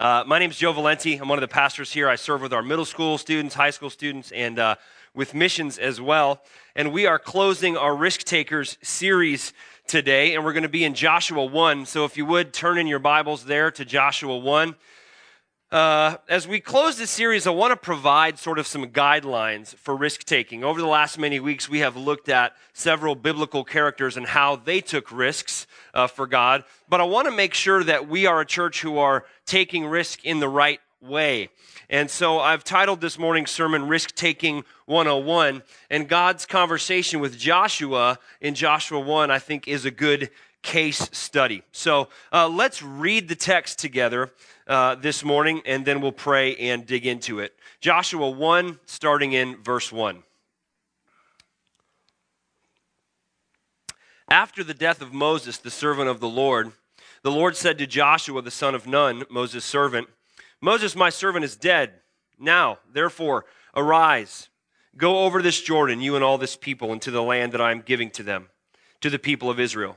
Uh, 0.00 0.24
my 0.26 0.38
name 0.38 0.48
is 0.48 0.56
Joe 0.56 0.72
Valenti. 0.72 1.16
I'm 1.16 1.28
one 1.28 1.36
of 1.36 1.42
the 1.42 1.52
pastors 1.52 1.92
here. 1.92 2.08
I 2.08 2.16
serve 2.16 2.40
with 2.40 2.54
our 2.54 2.62
middle 2.62 2.86
school 2.86 3.18
students, 3.18 3.54
high 3.54 3.68
school 3.68 3.90
students, 3.90 4.32
and 4.32 4.58
uh, 4.58 4.76
with 5.12 5.34
missions 5.34 5.76
as 5.76 6.00
well. 6.00 6.40
And 6.74 6.90
we 6.90 7.04
are 7.04 7.18
closing 7.18 7.76
our 7.76 7.94
Risk 7.94 8.22
Takers 8.22 8.78
series 8.80 9.52
today, 9.86 10.34
and 10.34 10.42
we're 10.42 10.54
going 10.54 10.62
to 10.62 10.70
be 10.70 10.84
in 10.84 10.94
Joshua 10.94 11.44
1. 11.44 11.84
So 11.84 12.06
if 12.06 12.16
you 12.16 12.24
would 12.24 12.54
turn 12.54 12.78
in 12.78 12.86
your 12.86 12.98
Bibles 12.98 13.44
there 13.44 13.70
to 13.72 13.84
Joshua 13.84 14.38
1. 14.38 14.74
Uh, 15.70 16.16
as 16.28 16.48
we 16.48 16.58
close 16.58 16.98
this 16.98 17.12
series, 17.12 17.46
I 17.46 17.50
want 17.50 17.70
to 17.70 17.76
provide 17.76 18.40
sort 18.40 18.58
of 18.58 18.66
some 18.66 18.86
guidelines 18.86 19.72
for 19.76 19.94
risk 19.94 20.24
taking. 20.24 20.64
Over 20.64 20.80
the 20.80 20.88
last 20.88 21.16
many 21.16 21.38
weeks, 21.38 21.68
we 21.68 21.78
have 21.78 21.96
looked 21.96 22.28
at 22.28 22.56
several 22.72 23.14
biblical 23.14 23.62
characters 23.62 24.16
and 24.16 24.26
how 24.26 24.56
they 24.56 24.80
took 24.80 25.12
risks 25.12 25.68
uh, 25.94 26.08
for 26.08 26.26
God. 26.26 26.64
But 26.88 27.00
I 27.00 27.04
want 27.04 27.26
to 27.26 27.30
make 27.30 27.54
sure 27.54 27.84
that 27.84 28.08
we 28.08 28.26
are 28.26 28.40
a 28.40 28.46
church 28.46 28.82
who 28.82 28.98
are 28.98 29.24
taking 29.46 29.86
risk 29.86 30.24
in 30.24 30.40
the 30.40 30.48
right 30.48 30.80
way. 31.00 31.50
And 31.88 32.10
so 32.10 32.40
I've 32.40 32.64
titled 32.64 33.00
this 33.00 33.16
morning's 33.16 33.52
sermon 33.52 33.86
Risk 33.86 34.16
Taking 34.16 34.64
101. 34.86 35.62
And 35.88 36.08
God's 36.08 36.46
conversation 36.46 37.20
with 37.20 37.38
Joshua 37.38 38.18
in 38.40 38.56
Joshua 38.56 38.98
1, 38.98 39.30
I 39.30 39.38
think, 39.38 39.68
is 39.68 39.84
a 39.84 39.92
good 39.92 40.30
case 40.62 41.08
study. 41.12 41.62
So 41.72 42.08
uh, 42.32 42.48
let's 42.48 42.82
read 42.82 43.28
the 43.28 43.34
text 43.34 43.78
together 43.78 44.30
uh, 44.66 44.94
this 44.94 45.24
morning, 45.24 45.62
and 45.66 45.84
then 45.84 46.00
we'll 46.00 46.12
pray 46.12 46.54
and 46.56 46.86
dig 46.86 47.06
into 47.06 47.40
it. 47.40 47.54
Joshua 47.80 48.30
1, 48.30 48.78
starting 48.86 49.32
in 49.32 49.56
verse 49.56 49.90
1. 49.90 50.22
After 54.28 54.62
the 54.62 54.74
death 54.74 55.02
of 55.02 55.12
Moses, 55.12 55.58
the 55.58 55.70
servant 55.70 56.08
of 56.08 56.20
the 56.20 56.28
Lord, 56.28 56.72
the 57.22 57.32
Lord 57.32 57.56
said 57.56 57.78
to 57.78 57.86
Joshua, 57.86 58.40
the 58.42 58.50
son 58.50 58.74
of 58.74 58.86
Nun, 58.86 59.24
Moses' 59.28 59.64
servant, 59.64 60.08
Moses, 60.60 60.94
my 60.94 61.10
servant, 61.10 61.44
is 61.44 61.56
dead. 61.56 61.94
Now, 62.38 62.78
therefore, 62.92 63.44
arise, 63.74 64.48
go 64.96 65.24
over 65.24 65.42
this 65.42 65.60
Jordan, 65.60 66.00
you 66.00 66.14
and 66.14 66.24
all 66.24 66.38
this 66.38 66.54
people, 66.54 66.92
into 66.92 67.10
the 67.10 67.22
land 67.22 67.52
that 67.52 67.60
I 67.60 67.72
am 67.72 67.80
giving 67.80 68.10
to 68.12 68.22
them, 68.22 68.48
to 69.00 69.10
the 69.10 69.18
people 69.18 69.50
of 69.50 69.58
Israel. 69.58 69.96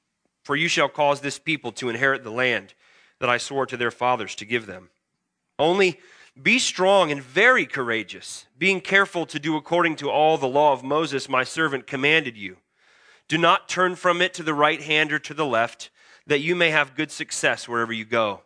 for 0.51 0.57
you 0.57 0.67
shall 0.67 0.89
cause 0.89 1.21
this 1.21 1.39
people 1.39 1.71
to 1.71 1.87
inherit 1.87 2.25
the 2.25 2.29
land 2.29 2.73
that 3.19 3.29
I 3.29 3.37
swore 3.37 3.65
to 3.67 3.77
their 3.77 3.89
fathers 3.89 4.35
to 4.35 4.43
give 4.43 4.65
them. 4.65 4.89
Only 5.57 5.97
be 6.43 6.59
strong 6.59 7.09
and 7.09 7.23
very 7.23 7.65
courageous, 7.65 8.47
being 8.57 8.81
careful 8.81 9.25
to 9.27 9.39
do 9.39 9.55
according 9.55 9.95
to 9.95 10.09
all 10.09 10.37
the 10.37 10.49
law 10.49 10.73
of 10.73 10.83
Moses, 10.83 11.29
my 11.29 11.45
servant, 11.45 11.87
commanded 11.87 12.35
you. 12.35 12.57
Do 13.29 13.37
not 13.37 13.69
turn 13.69 13.95
from 13.95 14.21
it 14.21 14.33
to 14.33 14.43
the 14.43 14.53
right 14.53 14.81
hand 14.81 15.13
or 15.13 15.19
to 15.19 15.33
the 15.33 15.45
left, 15.45 15.89
that 16.27 16.41
you 16.41 16.53
may 16.53 16.71
have 16.71 16.97
good 16.97 17.11
success 17.11 17.65
wherever 17.65 17.93
you 17.93 18.03
go. 18.03 18.41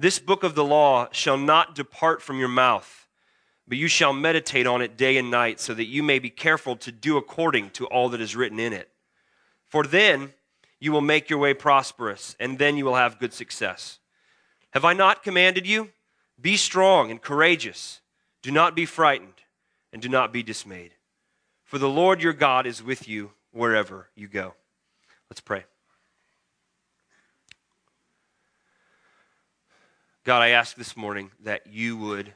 This 0.00 0.18
book 0.18 0.42
of 0.42 0.56
the 0.56 0.64
law 0.64 1.06
shall 1.12 1.38
not 1.38 1.76
depart 1.76 2.22
from 2.22 2.40
your 2.40 2.48
mouth, 2.48 3.06
but 3.68 3.78
you 3.78 3.86
shall 3.86 4.12
meditate 4.12 4.66
on 4.66 4.82
it 4.82 4.96
day 4.96 5.16
and 5.16 5.30
night, 5.30 5.60
so 5.60 5.74
that 5.74 5.86
you 5.86 6.02
may 6.02 6.18
be 6.18 6.28
careful 6.28 6.74
to 6.78 6.90
do 6.90 7.16
according 7.16 7.70
to 7.70 7.86
all 7.86 8.08
that 8.08 8.20
is 8.20 8.34
written 8.34 8.58
in 8.58 8.72
it. 8.72 8.90
For 9.68 9.84
then 9.84 10.32
you 10.80 10.92
will 10.92 11.02
make 11.02 11.28
your 11.28 11.38
way 11.38 11.52
prosperous, 11.52 12.34
and 12.40 12.58
then 12.58 12.76
you 12.76 12.86
will 12.86 12.94
have 12.94 13.18
good 13.18 13.34
success. 13.34 13.98
Have 14.70 14.84
I 14.84 14.94
not 14.94 15.22
commanded 15.22 15.66
you? 15.66 15.90
Be 16.40 16.56
strong 16.56 17.10
and 17.10 17.20
courageous. 17.20 18.00
Do 18.40 18.50
not 18.50 18.74
be 18.74 18.86
frightened, 18.86 19.34
and 19.92 20.00
do 20.00 20.08
not 20.08 20.32
be 20.32 20.42
dismayed. 20.42 20.92
For 21.64 21.78
the 21.78 21.88
Lord 21.88 22.22
your 22.22 22.32
God 22.32 22.66
is 22.66 22.82
with 22.82 23.06
you 23.06 23.32
wherever 23.52 24.08
you 24.16 24.26
go. 24.26 24.54
Let's 25.28 25.40
pray. 25.40 25.64
God, 30.24 30.42
I 30.42 30.48
ask 30.48 30.76
this 30.76 30.96
morning 30.96 31.30
that 31.42 31.66
you 31.66 31.96
would 31.96 32.32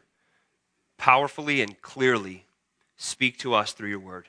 powerfully 0.98 1.62
and 1.62 1.80
clearly 1.80 2.44
speak 2.96 3.38
to 3.38 3.54
us 3.54 3.72
through 3.72 3.88
your 3.88 4.00
word 4.00 4.28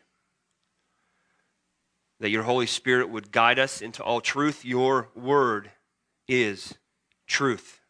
that 2.25 2.31
your 2.31 2.41
Holy 2.41 2.66
Spirit 2.66 3.12
would 3.12 3.31
guide 3.31 3.59
us 3.59 3.84
into 3.84 4.03
all 4.03 4.19
truth. 4.19 4.66
Your 4.66 5.09
word 5.13 5.69
is 6.28 6.74
truth. 7.28 7.81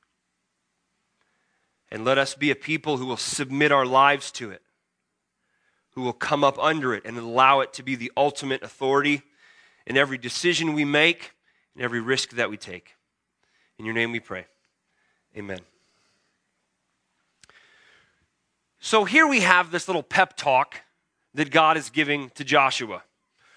And 1.90 2.04
let 2.04 2.18
us 2.18 2.36
be 2.36 2.52
a 2.52 2.56
people 2.56 2.98
who 2.98 3.06
will 3.06 3.16
submit 3.16 3.72
our 3.72 3.86
lives 3.86 4.34
to 4.34 4.52
it, 4.52 4.62
who 5.92 6.02
will 6.02 6.12
come 6.12 6.44
up 6.44 6.60
under 6.60 6.94
it 6.94 7.04
and 7.06 7.18
allow 7.18 7.62
it 7.62 7.72
to 7.76 7.82
be 7.82 7.96
the 7.96 8.12
ultimate 8.18 8.62
authority 8.62 9.22
in 9.88 9.96
every 9.96 10.18
decision 10.18 10.74
we 10.74 10.84
make 10.84 11.32
and 11.74 11.82
every 11.82 12.02
risk 12.02 12.32
that 12.32 12.50
we 12.50 12.58
take. 12.58 12.94
In 13.80 13.86
your 13.86 13.94
name 13.94 14.12
we 14.12 14.20
pray. 14.20 14.48
Amen. 15.38 15.62
So 18.82 19.06
here 19.06 19.28
we 19.28 19.40
have 19.40 19.72
this 19.72 19.88
little 19.88 20.04
pep 20.04 20.36
talk 20.36 20.82
that 21.36 21.52
God 21.52 21.78
is 21.78 21.90
giving 21.90 22.32
to 22.32 22.44
Joshua 22.44 23.02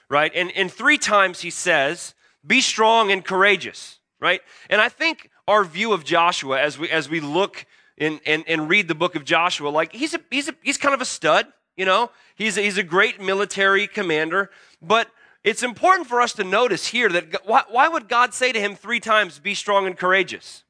right? 0.08 0.32
And, 0.34 0.50
and 0.56 0.72
three 0.72 0.98
times 0.98 1.40
he 1.40 1.50
says, 1.50 2.14
be 2.46 2.60
strong 2.60 3.10
and 3.10 3.24
courageous, 3.24 3.98
right? 4.20 4.40
And 4.70 4.80
I 4.80 4.88
think 4.88 5.30
our 5.46 5.64
view 5.64 5.92
of 5.92 6.04
Joshua 6.04 6.60
as 6.60 6.78
we, 6.78 6.88
as 6.90 7.08
we 7.08 7.20
look 7.20 7.66
in, 7.96 8.20
and, 8.26 8.44
and 8.46 8.68
read 8.68 8.88
the 8.88 8.94
book 8.94 9.16
of 9.16 9.24
Joshua, 9.24 9.68
like 9.68 9.92
he's, 9.92 10.14
a, 10.14 10.20
he's, 10.30 10.48
a, 10.48 10.54
he's 10.62 10.78
kind 10.78 10.94
of 10.94 11.00
a 11.00 11.04
stud, 11.04 11.46
you 11.76 11.84
know? 11.84 12.10
He's 12.36 12.56
a, 12.56 12.62
he's 12.62 12.78
a 12.78 12.82
great 12.82 13.20
military 13.20 13.86
commander, 13.86 14.50
but 14.80 15.08
it's 15.44 15.62
important 15.62 16.08
for 16.08 16.20
us 16.20 16.32
to 16.34 16.44
notice 16.44 16.88
here 16.88 17.08
that 17.08 17.46
why, 17.46 17.62
why 17.68 17.88
would 17.88 18.08
God 18.08 18.34
say 18.34 18.52
to 18.52 18.60
him 18.60 18.74
three 18.74 19.00
times, 19.00 19.38
be 19.38 19.54
strong 19.54 19.86
and 19.86 19.96
courageous? 19.96 20.64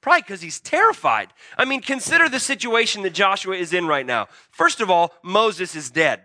Probably 0.00 0.22
because 0.22 0.40
he's 0.40 0.60
terrified. 0.60 1.28
I 1.56 1.64
mean, 1.64 1.80
consider 1.80 2.28
the 2.28 2.40
situation 2.40 3.02
that 3.02 3.12
Joshua 3.12 3.56
is 3.56 3.72
in 3.72 3.86
right 3.86 4.06
now. 4.06 4.28
First 4.50 4.80
of 4.80 4.90
all, 4.90 5.12
Moses 5.22 5.74
is 5.74 5.90
dead. 5.90 6.22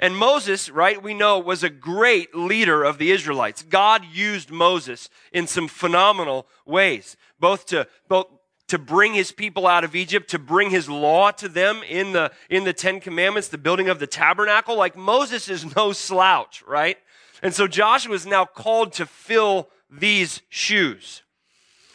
And 0.00 0.16
Moses, 0.16 0.70
right, 0.70 1.00
we 1.00 1.12
know, 1.12 1.38
was 1.38 1.62
a 1.62 1.68
great 1.68 2.34
leader 2.34 2.82
of 2.82 2.96
the 2.96 3.12
Israelites. 3.12 3.62
God 3.62 4.02
used 4.10 4.50
Moses 4.50 5.10
in 5.30 5.46
some 5.46 5.68
phenomenal 5.68 6.46
ways, 6.64 7.18
both 7.38 7.66
to, 7.66 7.86
both 8.08 8.26
to 8.68 8.78
bring 8.78 9.12
his 9.12 9.30
people 9.30 9.66
out 9.66 9.84
of 9.84 9.94
Egypt, 9.94 10.30
to 10.30 10.38
bring 10.38 10.70
his 10.70 10.88
law 10.88 11.30
to 11.32 11.50
them 11.50 11.82
in 11.86 12.12
the, 12.12 12.32
in 12.48 12.64
the 12.64 12.72
Ten 12.72 12.98
Commandments, 12.98 13.48
the 13.48 13.58
building 13.58 13.90
of 13.90 13.98
the 13.98 14.06
tabernacle. 14.06 14.74
Like 14.74 14.96
Moses 14.96 15.50
is 15.50 15.76
no 15.76 15.92
slouch, 15.92 16.64
right? 16.66 16.96
And 17.42 17.52
so 17.52 17.66
Joshua 17.66 18.14
is 18.14 18.24
now 18.24 18.46
called 18.46 18.94
to 18.94 19.04
fill 19.04 19.68
these 19.90 20.40
shoes. 20.48 21.22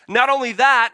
Not 0.08 0.30
only 0.30 0.52
that, 0.54 0.94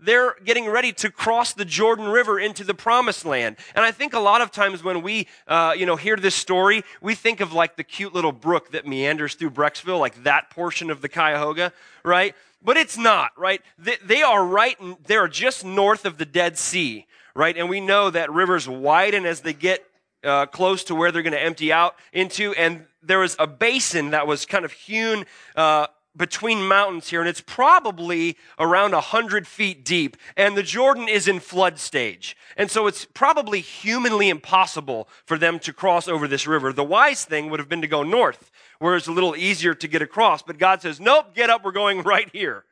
they're 0.00 0.34
getting 0.44 0.68
ready 0.68 0.92
to 0.94 1.10
cross 1.10 1.52
the 1.52 1.64
Jordan 1.64 2.08
River 2.08 2.38
into 2.38 2.64
the 2.64 2.74
promised 2.74 3.24
land. 3.24 3.56
And 3.74 3.84
I 3.84 3.90
think 3.90 4.14
a 4.14 4.18
lot 4.18 4.40
of 4.40 4.50
times 4.50 4.82
when 4.82 5.02
we, 5.02 5.28
uh, 5.46 5.74
you 5.76 5.86
know, 5.86 5.96
hear 5.96 6.16
this 6.16 6.34
story, 6.34 6.82
we 7.00 7.14
think 7.14 7.40
of 7.40 7.52
like 7.52 7.76
the 7.76 7.84
cute 7.84 8.14
little 8.14 8.32
brook 8.32 8.72
that 8.72 8.86
meanders 8.86 9.34
through 9.34 9.50
Brecksville, 9.50 10.00
like 10.00 10.24
that 10.24 10.50
portion 10.50 10.90
of 10.90 11.02
the 11.02 11.08
Cuyahoga, 11.08 11.72
right? 12.04 12.34
But 12.64 12.76
it's 12.76 12.96
not, 12.96 13.32
right? 13.36 13.60
They, 13.78 13.96
they 14.04 14.22
are 14.22 14.44
right, 14.44 14.76
they 15.06 15.16
are 15.16 15.28
just 15.28 15.64
north 15.64 16.04
of 16.04 16.18
the 16.18 16.26
Dead 16.26 16.58
Sea, 16.58 17.06
right? 17.34 17.56
And 17.56 17.68
we 17.68 17.80
know 17.80 18.10
that 18.10 18.30
rivers 18.30 18.68
widen 18.68 19.26
as 19.26 19.40
they 19.40 19.52
get 19.52 19.84
uh, 20.24 20.46
close 20.46 20.84
to 20.84 20.94
where 20.94 21.10
they're 21.10 21.22
going 21.22 21.32
to 21.32 21.42
empty 21.42 21.72
out 21.72 21.96
into. 22.12 22.52
And 22.52 22.86
there 23.02 23.18
was 23.18 23.36
a 23.38 23.46
basin 23.46 24.10
that 24.10 24.26
was 24.26 24.46
kind 24.46 24.64
of 24.64 24.72
hewn 24.72 25.26
uh, 25.56 25.88
between 26.16 26.66
mountains 26.66 27.08
here, 27.08 27.20
and 27.20 27.28
it's 27.28 27.40
probably 27.40 28.36
around 28.58 28.92
100 28.92 29.46
feet 29.46 29.84
deep, 29.84 30.16
and 30.36 30.56
the 30.56 30.62
Jordan 30.62 31.08
is 31.08 31.26
in 31.26 31.40
flood 31.40 31.78
stage. 31.78 32.36
And 32.56 32.70
so 32.70 32.86
it's 32.86 33.06
probably 33.06 33.60
humanly 33.60 34.28
impossible 34.28 35.08
for 35.24 35.38
them 35.38 35.58
to 35.60 35.72
cross 35.72 36.08
over 36.08 36.28
this 36.28 36.46
river. 36.46 36.72
The 36.72 36.84
wise 36.84 37.24
thing 37.24 37.48
would 37.50 37.60
have 37.60 37.68
been 37.68 37.80
to 37.80 37.88
go 37.88 38.02
north, 38.02 38.50
where 38.78 38.96
it's 38.96 39.06
a 39.06 39.12
little 39.12 39.34
easier 39.34 39.74
to 39.74 39.88
get 39.88 40.02
across. 40.02 40.42
But 40.42 40.58
God 40.58 40.82
says, 40.82 41.00
Nope, 41.00 41.34
get 41.34 41.48
up, 41.50 41.64
we're 41.64 41.72
going 41.72 42.02
right 42.02 42.28
here. 42.32 42.64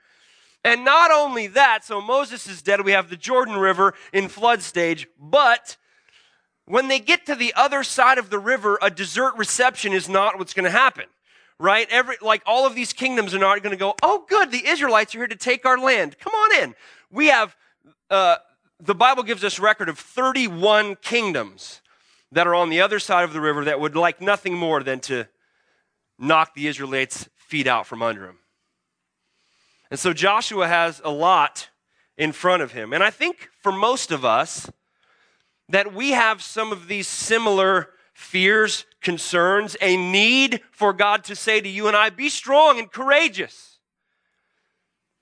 And 0.62 0.84
not 0.84 1.10
only 1.10 1.46
that, 1.46 1.84
so 1.84 2.02
Moses 2.02 2.46
is 2.46 2.60
dead, 2.60 2.84
we 2.84 2.92
have 2.92 3.08
the 3.08 3.16
Jordan 3.16 3.56
River 3.56 3.94
in 4.12 4.28
flood 4.28 4.60
stage, 4.60 5.08
but 5.18 5.78
when 6.66 6.88
they 6.88 7.00
get 7.00 7.24
to 7.26 7.34
the 7.34 7.54
other 7.56 7.82
side 7.82 8.18
of 8.18 8.28
the 8.28 8.38
river, 8.38 8.78
a 8.82 8.90
dessert 8.90 9.34
reception 9.38 9.94
is 9.94 10.08
not 10.08 10.38
what's 10.38 10.52
going 10.52 10.66
to 10.66 10.70
happen 10.70 11.06
right? 11.60 11.86
Every, 11.90 12.16
like 12.22 12.42
all 12.46 12.66
of 12.66 12.74
these 12.74 12.92
kingdoms 12.92 13.34
are 13.34 13.38
not 13.38 13.62
going 13.62 13.72
to 13.72 13.76
go, 13.76 13.94
oh, 14.02 14.24
good, 14.28 14.50
the 14.50 14.66
Israelites 14.66 15.14
are 15.14 15.18
here 15.18 15.26
to 15.26 15.36
take 15.36 15.66
our 15.66 15.78
land. 15.78 16.18
Come 16.18 16.32
on 16.34 16.62
in. 16.62 16.74
We 17.12 17.26
have 17.26 17.54
uh, 18.08 18.36
the 18.80 18.94
Bible 18.94 19.22
gives 19.22 19.44
us 19.44 19.58
record 19.58 19.88
of 19.88 19.98
31 19.98 20.96
kingdoms 20.96 21.82
that 22.32 22.46
are 22.46 22.54
on 22.54 22.70
the 22.70 22.80
other 22.80 22.98
side 22.98 23.24
of 23.24 23.34
the 23.34 23.40
river 23.40 23.64
that 23.66 23.78
would 23.78 23.94
like 23.94 24.20
nothing 24.20 24.54
more 24.54 24.82
than 24.82 25.00
to 25.00 25.26
knock 26.18 26.54
the 26.54 26.66
Israelites' 26.66 27.28
feet 27.36 27.66
out 27.66 27.86
from 27.86 28.02
under 28.02 28.22
them. 28.22 28.38
And 29.90 30.00
so 30.00 30.12
Joshua 30.12 30.66
has 30.66 31.02
a 31.04 31.10
lot 31.10 31.68
in 32.16 32.32
front 32.32 32.62
of 32.62 32.72
him. 32.72 32.92
And 32.92 33.02
I 33.02 33.10
think 33.10 33.50
for 33.60 33.72
most 33.72 34.10
of 34.10 34.24
us, 34.24 34.70
that 35.68 35.92
we 35.92 36.10
have 36.10 36.42
some 36.42 36.72
of 36.72 36.88
these 36.88 37.06
similar 37.06 37.90
fears, 38.12 38.84
concerns, 39.00 39.76
a 39.80 39.96
need 39.96 40.60
for 40.70 40.92
God 40.92 41.24
to 41.24 41.36
say 41.36 41.60
to 41.60 41.68
you 41.68 41.86
and 41.88 41.96
I, 41.96 42.10
be 42.10 42.28
strong 42.28 42.78
and 42.78 42.90
courageous. 42.90 43.78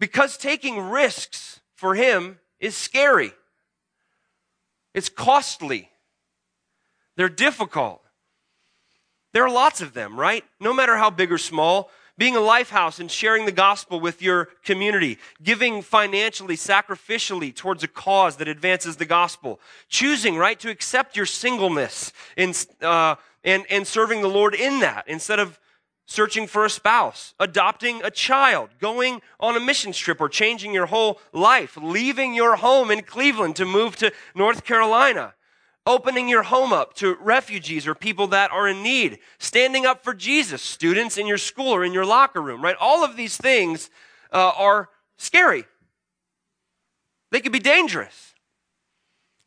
Because 0.01 0.37
taking 0.37 0.79
risks 0.81 1.61
for 1.75 1.95
Him 1.95 2.39
is 2.61 2.77
scary, 2.77 3.33
it's 4.95 5.09
costly, 5.09 5.91
they're 7.17 7.29
difficult. 7.29 8.03
There 9.33 9.45
are 9.45 9.51
lots 9.51 9.81
of 9.81 9.93
them, 9.93 10.19
right? 10.19 10.45
No 10.59 10.73
matter 10.73 10.97
how 10.97 11.11
big 11.11 11.31
or 11.31 11.39
small 11.39 11.91
being 12.19 12.37
a 12.37 12.41
life 12.41 12.69
house 12.69 12.99
and 12.99 13.11
sharing 13.11 13.47
the 13.47 13.53
gospel 13.53 14.01
with 14.01 14.21
your 14.21 14.47
community, 14.65 15.19
giving 15.43 15.81
financially, 15.81 16.57
sacrificially 16.57 17.55
towards 17.55 17.85
a 17.85 17.89
cause 17.89 18.37
that 18.37 18.49
advances 18.49 18.97
the 18.97 19.07
gospel, 19.07 19.61
choosing, 19.89 20.37
right, 20.37 20.59
to 20.59 20.69
accept 20.69 21.17
your 21.17 21.25
singleness 21.25 22.13
in, 22.37 22.53
uh, 22.83 23.15
and, 23.45 23.65
and 23.71 23.87
serving 23.87 24.21
the 24.21 24.29
Lord 24.29 24.55
in 24.55 24.81
that 24.81 25.05
instead 25.07 25.39
of 25.39 25.61
searching 26.07 26.47
for 26.47 26.65
a 26.65 26.71
spouse, 26.71 27.35
adopting 27.39 28.03
a 28.03 28.11
child, 28.11 28.71
going 28.81 29.23
on 29.39 29.57
a 29.57 29.61
mission 29.61 29.93
trip, 29.93 30.21
or 30.21 30.29
changing 30.29 30.75
your 30.75 30.87
whole 30.87 31.21
life, 31.33 31.79
leaving 31.81 32.35
your 32.35 32.57
home 32.57 32.91
in 32.91 33.03
Cleveland 33.03 33.55
to 33.57 33.65
move 33.65 33.95
to 33.97 34.13
North 34.35 34.65
Carolina 34.65 35.35
opening 35.89 36.29
your 36.29 36.43
home 36.43 36.71
up 36.71 36.93
to 36.93 37.17
refugees 37.19 37.87
or 37.87 37.95
people 37.95 38.27
that 38.29 38.53
are 38.53 38.69
in 38.69 38.83
need, 38.83 39.19
standing 39.39 39.87
up 39.87 40.05
for 40.05 40.13
Jesus, 40.13 40.61
students 40.61 41.17
in 41.17 41.27
your 41.27 41.39
school 41.39 41.75
or 41.75 41.83
in 41.83 41.95
your 41.95 42.05
locker 42.05 42.43
room, 42.43 42.63
right? 42.63 42.77
All 42.79 43.03
of 43.03 43.17
these 43.17 43.39
things 43.39 43.89
uh, 44.31 44.53
are 44.57 44.91
scary. 45.17 45.65
They 47.31 47.41
can 47.41 47.53
be 47.53 47.59
dangerous 47.59 48.35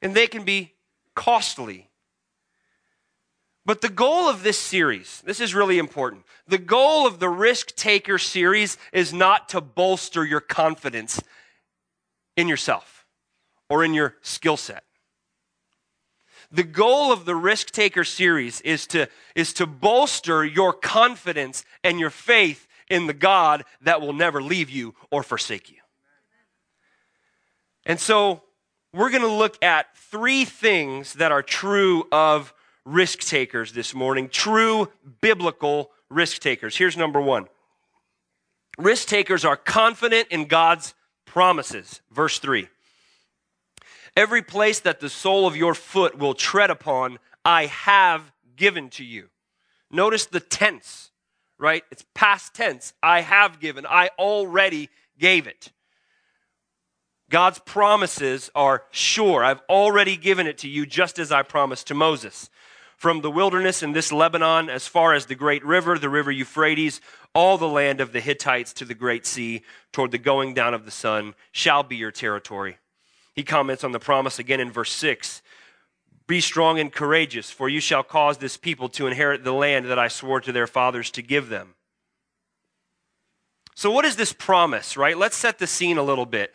and 0.02 0.16
they 0.16 0.26
can 0.26 0.44
be 0.44 0.74
costly. 1.16 1.90
But 3.64 3.82
the 3.82 3.90
goal 3.90 4.28
of 4.28 4.42
this 4.42 4.58
series, 4.58 5.22
this 5.24 5.40
is 5.40 5.54
really 5.54 5.78
important. 5.78 6.24
The 6.48 6.58
goal 6.58 7.06
of 7.06 7.20
the 7.20 7.30
Risk 7.30 7.76
Taker 7.76 8.18
series 8.18 8.80
is 8.92 9.14
not 9.14 9.48
to 9.50 9.62
bolster 9.62 10.26
your 10.26 10.42
confidence 10.42 11.22
in 12.36 12.48
yourself 12.48 13.06
or 13.70 13.84
in 13.84 13.94
your 13.94 14.16
skill 14.24 14.58
set. 14.58 14.84
The 16.52 16.64
goal 16.64 17.14
of 17.14 17.26
the 17.26 17.36
Risk 17.36 17.72
Taker 17.72 18.04
series 18.04 18.60
is 18.62 18.86
to, 18.88 19.08
is 19.36 19.54
to 19.54 19.66
bolster 19.66 20.44
your 20.44 20.74
confidence 20.74 21.64
and 21.84 22.00
your 22.00 22.10
faith 22.10 22.68
in 22.90 23.08
the 23.08 23.14
God 23.14 23.64
that 23.82 24.02
will 24.02 24.14
never 24.14 24.42
leave 24.42 24.70
you 24.70 24.94
or 25.12 25.24
forsake 25.24 25.70
you. 25.70 25.78
And 27.86 28.00
so 28.00 28.44
we're 28.94 29.10
going 29.10 29.22
to 29.22 29.28
look 29.28 29.64
at 29.64 29.96
three 29.96 30.44
things 30.44 31.14
that 31.14 31.32
are 31.32 31.42
true 31.42 32.08
of 32.12 32.54
risk 32.86 33.20
takers 33.20 33.72
this 33.72 33.94
morning, 33.94 34.28
true 34.28 34.90
biblical 35.22 35.92
risk 36.10 36.42
takers. 36.42 36.76
Here's 36.76 36.98
number 36.98 37.22
one 37.22 37.48
risk 38.78 39.08
takers 39.08 39.46
are 39.46 39.56
confident 39.56 40.28
in 40.30 40.46
God's 40.46 40.94
promises. 41.26 42.02
Verse 42.12 42.40
3. 42.40 42.68
Every 44.16 44.42
place 44.42 44.80
that 44.82 45.00
the 45.00 45.10
sole 45.10 45.48
of 45.48 45.56
your 45.56 45.74
foot 45.74 46.18
will 46.18 46.34
tread 46.34 46.70
upon, 46.70 47.20
I 47.46 47.68
have 47.68 48.32
given 48.56 48.90
to 48.92 49.04
you. 49.04 49.30
Notice 49.90 50.26
the 50.26 50.40
tense, 50.40 51.12
right? 51.58 51.84
It's 51.92 52.06
past 52.14 52.54
tense. 52.54 52.94
I 53.02 53.22
have 53.22 53.60
given. 53.60 53.86
I 53.86 54.10
already 54.20 54.90
gave 55.18 55.48
it. 55.48 55.72
God's 57.30 57.60
promises 57.60 58.52
are 58.54 58.84
sure. 58.92 59.44
I've 59.44 59.62
already 59.70 60.18
given 60.18 60.48
it 60.48 60.58
to 60.60 60.68
you, 60.68 60.86
just 60.86 61.18
as 61.18 61.32
I 61.32 61.44
promised 61.44 61.88
to 61.88 61.94
Moses. 61.94 62.50
From 62.98 63.22
the 63.22 63.32
wilderness 63.32 63.82
in 63.82 63.94
this 63.94 64.12
Lebanon, 64.12 64.70
as 64.70 64.88
far 64.88 65.14
as 65.14 65.26
the 65.26 65.36
great 65.36 65.66
river, 65.66 65.98
the 65.98 66.10
river 66.10 66.32
Euphrates, 66.32 67.00
all 67.34 67.58
the 67.58 67.68
land 67.68 68.02
of 68.02 68.12
the 68.12 68.20
Hittites 68.20 68.74
to 68.74 68.86
the 68.86 68.94
great 68.94 69.26
sea, 69.26 69.64
toward 69.94 70.12
the 70.12 70.18
going 70.18 70.54
down 70.54 70.74
of 70.74 70.84
the 70.84 70.92
sun, 70.92 71.34
shall 71.54 71.84
be 71.84 71.96
your 71.96 72.12
territory. 72.12 72.78
He 73.34 73.44
comments 73.44 73.84
on 73.84 73.92
the 73.92 74.00
promise 74.00 74.40
again 74.40 74.60
in 74.60 74.72
verse 74.72 74.92
6 74.92 75.42
Be 76.28 76.42
strong 76.42 76.80
and 76.80 76.92
courageous, 76.92 77.50
for 77.50 77.70
you 77.70 77.80
shall 77.80 78.04
cause 78.04 78.38
this 78.38 78.58
people 78.58 78.90
to 78.90 79.08
inherit 79.08 79.44
the 79.44 79.54
land 79.54 79.86
that 79.86 80.00
I 80.00 80.08
swore 80.08 80.42
to 80.42 80.52
their 80.52 80.68
fathers 80.68 81.12
to 81.12 81.22
give 81.22 81.50
them. 81.50 81.76
So, 83.76 83.90
what 83.90 84.06
is 84.06 84.16
this 84.16 84.34
promise, 84.34 84.98
right? 84.98 85.18
Let's 85.18 85.38
set 85.38 85.60
the 85.60 85.68
scene 85.68 85.98
a 85.98 86.04
little 86.04 86.26
bit. 86.26 86.54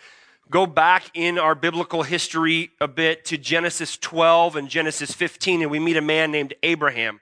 Go 0.48 0.64
back 0.64 1.10
in 1.14 1.38
our 1.38 1.56
biblical 1.56 2.04
history 2.04 2.70
a 2.80 2.86
bit 2.86 3.24
to 3.26 3.36
Genesis 3.36 3.96
12 3.96 4.54
and 4.54 4.68
Genesis 4.68 5.12
15, 5.12 5.62
and 5.62 5.70
we 5.70 5.80
meet 5.80 5.96
a 5.96 6.02
man 6.02 6.30
named 6.30 6.54
Abraham. 6.62 7.20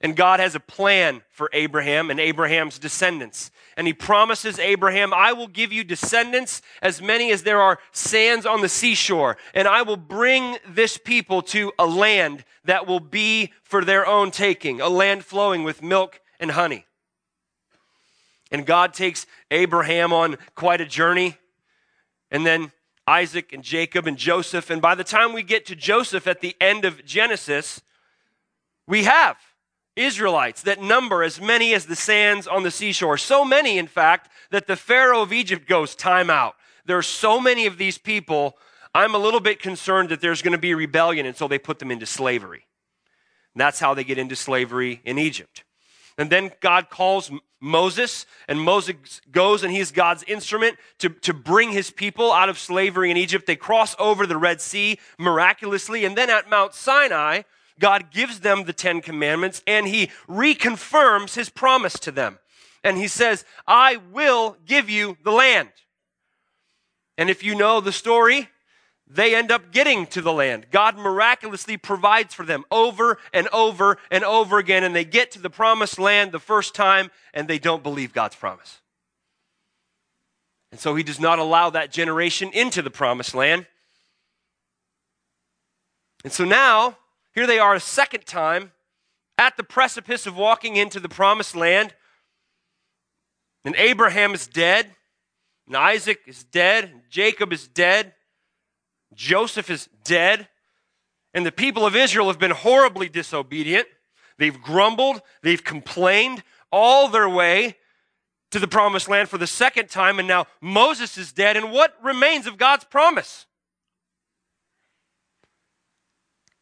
And 0.00 0.16
God 0.16 0.40
has 0.40 0.54
a 0.54 0.60
plan 0.60 1.22
for 1.28 1.50
Abraham 1.52 2.10
and 2.10 2.18
Abraham's 2.18 2.78
descendants. 2.78 3.50
And 3.76 3.86
he 3.86 3.92
promises 3.92 4.58
Abraham, 4.58 5.12
I 5.12 5.34
will 5.34 5.46
give 5.46 5.72
you 5.72 5.84
descendants 5.84 6.62
as 6.80 7.02
many 7.02 7.30
as 7.32 7.42
there 7.42 7.60
are 7.60 7.78
sands 7.92 8.46
on 8.46 8.62
the 8.62 8.68
seashore. 8.68 9.36
And 9.52 9.68
I 9.68 9.82
will 9.82 9.98
bring 9.98 10.56
this 10.66 10.96
people 10.96 11.42
to 11.42 11.72
a 11.78 11.86
land 11.86 12.44
that 12.64 12.86
will 12.86 13.00
be 13.00 13.52
for 13.62 13.84
their 13.84 14.06
own 14.06 14.30
taking, 14.30 14.80
a 14.80 14.88
land 14.88 15.24
flowing 15.24 15.64
with 15.64 15.82
milk 15.82 16.20
and 16.38 16.52
honey. 16.52 16.86
And 18.50 18.64
God 18.64 18.94
takes 18.94 19.26
Abraham 19.50 20.14
on 20.14 20.38
quite 20.54 20.80
a 20.80 20.86
journey. 20.86 21.36
And 22.30 22.46
then 22.46 22.72
Isaac 23.06 23.52
and 23.52 23.62
Jacob 23.62 24.06
and 24.06 24.16
Joseph. 24.16 24.70
And 24.70 24.80
by 24.80 24.94
the 24.94 25.04
time 25.04 25.34
we 25.34 25.42
get 25.42 25.66
to 25.66 25.76
Joseph 25.76 26.26
at 26.26 26.40
the 26.40 26.56
end 26.58 26.86
of 26.86 27.04
Genesis, 27.04 27.82
we 28.86 29.04
have 29.04 29.36
Israelites 30.00 30.62
that 30.62 30.80
number 30.80 31.22
as 31.22 31.40
many 31.40 31.74
as 31.74 31.86
the 31.86 31.96
sands 31.96 32.46
on 32.46 32.62
the 32.62 32.70
seashore. 32.70 33.18
So 33.18 33.44
many, 33.44 33.78
in 33.78 33.86
fact, 33.86 34.30
that 34.50 34.66
the 34.66 34.76
Pharaoh 34.76 35.22
of 35.22 35.32
Egypt 35.32 35.68
goes, 35.68 35.94
time 35.94 36.30
out. 36.30 36.54
There 36.86 36.98
are 36.98 37.02
so 37.02 37.40
many 37.40 37.66
of 37.66 37.78
these 37.78 37.98
people. 37.98 38.56
I'm 38.94 39.14
a 39.14 39.18
little 39.18 39.40
bit 39.40 39.60
concerned 39.60 40.08
that 40.08 40.20
there's 40.20 40.42
going 40.42 40.52
to 40.52 40.58
be 40.58 40.74
rebellion, 40.74 41.26
and 41.26 41.36
so 41.36 41.46
they 41.46 41.58
put 41.58 41.78
them 41.78 41.90
into 41.90 42.06
slavery. 42.06 42.66
And 43.54 43.60
that's 43.60 43.80
how 43.80 43.94
they 43.94 44.04
get 44.04 44.18
into 44.18 44.36
slavery 44.36 45.00
in 45.04 45.18
Egypt. 45.18 45.64
And 46.18 46.30
then 46.30 46.50
God 46.60 46.90
calls 46.90 47.30
Moses, 47.60 48.26
and 48.48 48.60
Moses 48.60 49.20
goes 49.30 49.62
and 49.62 49.72
he's 49.72 49.92
God's 49.92 50.22
instrument 50.24 50.76
to, 50.98 51.10
to 51.10 51.34
bring 51.34 51.72
his 51.72 51.90
people 51.90 52.32
out 52.32 52.48
of 52.48 52.58
slavery 52.58 53.10
in 53.10 53.16
Egypt. 53.16 53.46
They 53.46 53.56
cross 53.56 53.94
over 53.98 54.26
the 54.26 54.36
Red 54.36 54.60
Sea 54.60 54.98
miraculously. 55.18 56.04
And 56.04 56.16
then 56.16 56.30
at 56.30 56.48
Mount 56.48 56.74
Sinai, 56.74 57.42
God 57.80 58.12
gives 58.12 58.40
them 58.40 58.64
the 58.64 58.72
Ten 58.72 59.00
Commandments 59.00 59.62
and 59.66 59.88
he 59.88 60.10
reconfirms 60.28 61.34
his 61.34 61.50
promise 61.50 61.98
to 62.00 62.12
them. 62.12 62.38
And 62.84 62.96
he 62.96 63.08
says, 63.08 63.44
I 63.66 63.96
will 63.96 64.56
give 64.64 64.88
you 64.88 65.16
the 65.24 65.32
land. 65.32 65.70
And 67.18 67.28
if 67.28 67.42
you 67.42 67.54
know 67.54 67.80
the 67.80 67.92
story, 67.92 68.48
they 69.06 69.34
end 69.34 69.50
up 69.50 69.72
getting 69.72 70.06
to 70.06 70.22
the 70.22 70.32
land. 70.32 70.66
God 70.70 70.96
miraculously 70.96 71.76
provides 71.76 72.32
for 72.32 72.44
them 72.44 72.64
over 72.70 73.18
and 73.34 73.48
over 73.48 73.98
and 74.10 74.22
over 74.22 74.58
again. 74.58 74.84
And 74.84 74.94
they 74.94 75.04
get 75.04 75.32
to 75.32 75.40
the 75.40 75.50
promised 75.50 75.98
land 75.98 76.30
the 76.30 76.38
first 76.38 76.74
time 76.74 77.10
and 77.34 77.48
they 77.48 77.58
don't 77.58 77.82
believe 77.82 78.12
God's 78.12 78.36
promise. 78.36 78.78
And 80.70 80.78
so 80.80 80.94
he 80.94 81.02
does 81.02 81.18
not 81.18 81.40
allow 81.40 81.70
that 81.70 81.90
generation 81.90 82.50
into 82.52 82.80
the 82.80 82.90
promised 82.90 83.34
land. 83.34 83.66
And 86.22 86.32
so 86.32 86.44
now 86.44 86.96
here 87.34 87.46
they 87.46 87.58
are 87.58 87.74
a 87.74 87.80
second 87.80 88.26
time 88.26 88.72
at 89.38 89.56
the 89.56 89.64
precipice 89.64 90.26
of 90.26 90.36
walking 90.36 90.76
into 90.76 91.00
the 91.00 91.08
promised 91.08 91.56
land. 91.56 91.94
And 93.64 93.74
Abraham 93.76 94.34
is 94.34 94.46
dead, 94.46 94.90
and 95.66 95.76
Isaac 95.76 96.20
is 96.26 96.44
dead, 96.44 96.84
and 96.84 97.02
Jacob 97.10 97.52
is 97.52 97.68
dead, 97.68 98.14
Joseph 99.14 99.70
is 99.70 99.88
dead, 100.04 100.48
and 101.34 101.44
the 101.44 101.52
people 101.52 101.86
of 101.86 101.94
Israel 101.94 102.28
have 102.28 102.38
been 102.38 102.50
horribly 102.50 103.08
disobedient. 103.08 103.86
They've 104.38 104.60
grumbled, 104.60 105.20
they've 105.42 105.62
complained 105.62 106.42
all 106.72 107.08
their 107.08 107.28
way 107.28 107.76
to 108.50 108.58
the 108.58 108.68
promised 108.68 109.08
land 109.08 109.28
for 109.28 109.38
the 109.38 109.46
second 109.46 109.90
time, 109.90 110.18
and 110.18 110.26
now 110.26 110.46
Moses 110.60 111.16
is 111.16 111.32
dead. 111.32 111.56
And 111.56 111.70
what 111.70 111.94
remains 112.02 112.46
of 112.46 112.56
God's 112.56 112.84
promise? 112.84 113.46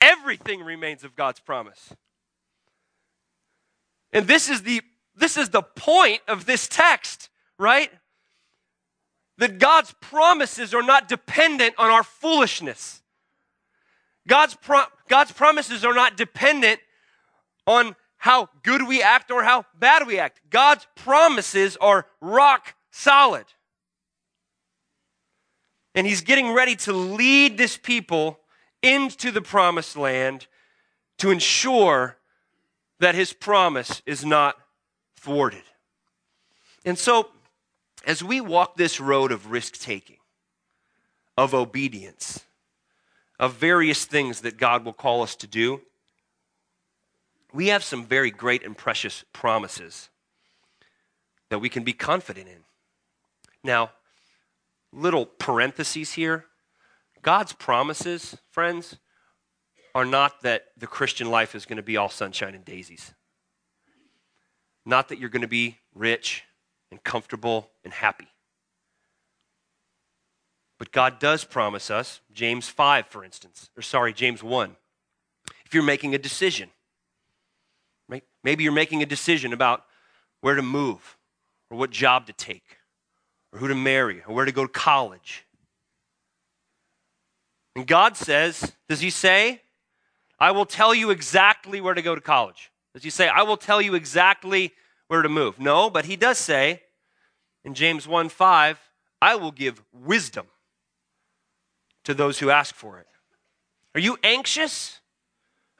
Everything 0.00 0.62
remains 0.62 1.04
of 1.04 1.16
God's 1.16 1.40
promise. 1.40 1.94
And 4.12 4.26
this 4.26 4.48
is 4.48 4.62
the 4.62 4.82
this 5.16 5.36
is 5.36 5.50
the 5.50 5.62
point 5.62 6.20
of 6.28 6.46
this 6.46 6.68
text, 6.68 7.28
right? 7.58 7.90
that 9.38 9.58
God's 9.58 9.94
promises 10.00 10.74
are 10.74 10.82
not 10.82 11.08
dependent 11.08 11.76
on 11.78 11.90
our 11.90 12.02
foolishness. 12.02 13.00
God's, 14.26 14.54
pro- 14.54 14.84
God's 15.08 15.32
promises 15.32 15.84
are 15.84 15.94
not 15.94 16.16
dependent 16.16 16.80
on 17.66 17.96
how 18.18 18.48
good 18.64 18.86
we 18.86 19.00
act 19.00 19.30
or 19.30 19.44
how 19.44 19.64
bad 19.78 20.06
we 20.06 20.18
act. 20.18 20.40
God's 20.50 20.86
promises 20.96 21.76
are 21.80 22.06
rock 22.20 22.74
solid. 22.90 23.44
And 25.94 26.06
He's 26.06 26.20
getting 26.20 26.52
ready 26.52 26.74
to 26.76 26.92
lead 26.92 27.56
this 27.56 27.76
people 27.76 28.40
into 28.94 29.30
the 29.30 29.42
promised 29.42 29.96
land 29.96 30.46
to 31.18 31.30
ensure 31.30 32.16
that 33.00 33.14
His 33.14 33.32
promise 33.32 34.02
is 34.06 34.24
not 34.24 34.56
thwarted. 35.16 35.62
And 36.84 36.98
so, 36.98 37.28
as 38.06 38.22
we 38.22 38.40
walk 38.40 38.76
this 38.76 39.00
road 39.00 39.32
of 39.32 39.50
risk 39.50 39.78
taking, 39.78 40.16
of 41.36 41.54
obedience, 41.54 42.44
of 43.38 43.54
various 43.54 44.04
things 44.04 44.40
that 44.40 44.56
God 44.56 44.84
will 44.84 44.92
call 44.92 45.22
us 45.22 45.36
to 45.36 45.46
do, 45.46 45.82
we 47.52 47.68
have 47.68 47.84
some 47.84 48.04
very 48.04 48.30
great 48.30 48.64
and 48.64 48.76
precious 48.76 49.24
promises 49.32 50.08
that 51.50 51.58
we 51.58 51.68
can 51.68 51.82
be 51.82 51.92
confident 51.92 52.48
in. 52.48 52.64
Now, 53.64 53.90
little 54.92 55.26
parentheses 55.26 56.12
here 56.12 56.46
God's 57.22 57.52
promises, 57.52 58.36
friends, 58.50 58.96
are 59.94 60.04
not 60.04 60.42
that 60.42 60.66
the 60.76 60.86
Christian 60.86 61.30
life 61.30 61.54
is 61.54 61.66
going 61.66 61.76
to 61.76 61.82
be 61.82 61.96
all 61.96 62.08
sunshine 62.08 62.54
and 62.54 62.64
daisies. 62.64 63.12
Not 64.86 65.08
that 65.08 65.18
you're 65.18 65.28
going 65.28 65.42
to 65.42 65.48
be 65.48 65.78
rich 65.94 66.44
and 66.90 67.02
comfortable 67.02 67.70
and 67.84 67.92
happy. 67.92 68.28
But 70.78 70.92
God 70.92 71.18
does 71.18 71.44
promise 71.44 71.90
us, 71.90 72.20
James 72.32 72.68
5, 72.68 73.06
for 73.08 73.24
instance, 73.24 73.70
or 73.76 73.82
sorry, 73.82 74.12
James 74.12 74.42
1. 74.42 74.76
If 75.66 75.74
you're 75.74 75.82
making 75.82 76.14
a 76.14 76.18
decision, 76.18 76.70
right? 78.08 78.22
maybe 78.44 78.62
you're 78.64 78.72
making 78.72 79.02
a 79.02 79.06
decision 79.06 79.52
about 79.52 79.84
where 80.40 80.54
to 80.54 80.62
move, 80.62 81.18
or 81.70 81.76
what 81.76 81.90
job 81.90 82.26
to 82.26 82.32
take, 82.32 82.78
or 83.52 83.58
who 83.58 83.68
to 83.68 83.74
marry, 83.74 84.22
or 84.26 84.34
where 84.34 84.44
to 84.44 84.52
go 84.52 84.64
to 84.64 84.72
college. 84.72 85.44
And 87.78 87.86
God 87.86 88.16
says, 88.16 88.72
does 88.88 88.98
He 88.98 89.08
say, 89.08 89.62
I 90.40 90.50
will 90.50 90.66
tell 90.66 90.92
you 90.92 91.10
exactly 91.10 91.80
where 91.80 91.94
to 91.94 92.02
go 92.02 92.16
to 92.16 92.20
college? 92.20 92.72
Does 92.92 93.04
He 93.04 93.10
say, 93.10 93.28
I 93.28 93.42
will 93.42 93.56
tell 93.56 93.80
you 93.80 93.94
exactly 93.94 94.72
where 95.06 95.22
to 95.22 95.28
move? 95.28 95.60
No, 95.60 95.88
but 95.88 96.04
He 96.04 96.16
does 96.16 96.38
say 96.38 96.82
in 97.62 97.74
James 97.74 98.08
1 98.08 98.30
5, 98.30 98.80
I 99.22 99.36
will 99.36 99.52
give 99.52 99.80
wisdom 99.92 100.46
to 102.02 102.14
those 102.14 102.40
who 102.40 102.50
ask 102.50 102.74
for 102.74 102.98
it. 102.98 103.06
Are 103.94 104.00
you 104.00 104.18
anxious 104.24 104.98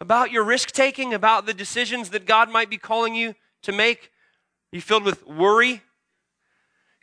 about 0.01 0.31
your 0.31 0.45
risk 0.45 0.71
taking, 0.71 1.13
about 1.13 1.47
the 1.47 1.55
decisions 1.55 2.11
that 2.11 2.27
God 2.27 2.49
might 2.49 2.71
be 2.71 2.79
calling 2.79 3.17
you 3.17 3.35
to 3.63 3.73
make? 3.73 4.13
Are 4.73 4.77
you 4.77 4.83
filled 4.83 5.03
with 5.03 5.27
worry? 5.27 5.83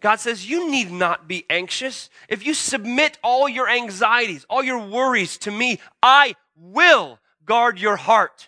God 0.06 0.20
says, 0.20 0.48
You 0.48 0.70
need 0.70 0.92
not 0.92 1.28
be 1.28 1.46
anxious. 1.50 2.12
If 2.30 2.46
you 2.46 2.54
submit 2.54 3.18
all 3.24 3.50
your 3.50 3.68
anxieties, 3.68 4.46
all 4.48 4.64
your 4.64 4.86
worries 4.86 5.36
to 5.40 5.50
me, 5.50 5.80
I 6.04 6.36
will 6.56 7.18
guard 7.44 7.80
your 7.80 7.96
heart 7.96 8.48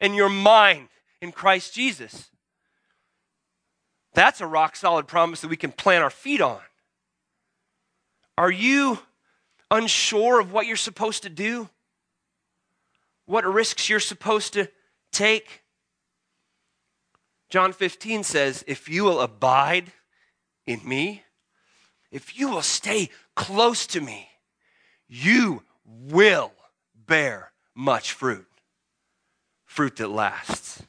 and 0.00 0.16
your 0.16 0.28
mind 0.28 0.88
in 1.22 1.30
Christ 1.30 1.72
Jesus. 1.72 2.28
That's 4.14 4.40
a 4.40 4.48
rock 4.48 4.74
solid 4.74 5.06
promise 5.06 5.42
that 5.42 5.48
we 5.48 5.56
can 5.56 5.70
plant 5.70 6.02
our 6.02 6.10
feet 6.10 6.40
on. 6.40 6.58
Are 8.36 8.50
you 8.50 8.98
unsure 9.70 10.40
of 10.40 10.50
what 10.50 10.66
you're 10.66 10.76
supposed 10.76 11.22
to 11.22 11.30
do, 11.30 11.68
what 13.26 13.44
risks 13.44 13.88
you're 13.88 14.00
supposed 14.00 14.54
to 14.54 14.68
take. 15.12 15.62
John 17.48 17.72
15 17.72 18.24
says, 18.24 18.64
If 18.66 18.88
you 18.88 19.04
will 19.04 19.20
abide 19.20 19.92
in 20.66 20.80
me, 20.84 21.22
if 22.10 22.38
you 22.38 22.48
will 22.48 22.62
stay 22.62 23.10
close 23.34 23.86
to 23.88 24.00
me, 24.00 24.28
you 25.08 25.62
will 25.84 26.52
bear 26.94 27.52
much 27.74 28.12
fruit. 28.12 28.46
Fruit 29.64 29.96
that 29.96 30.08
lasts. 30.08 30.82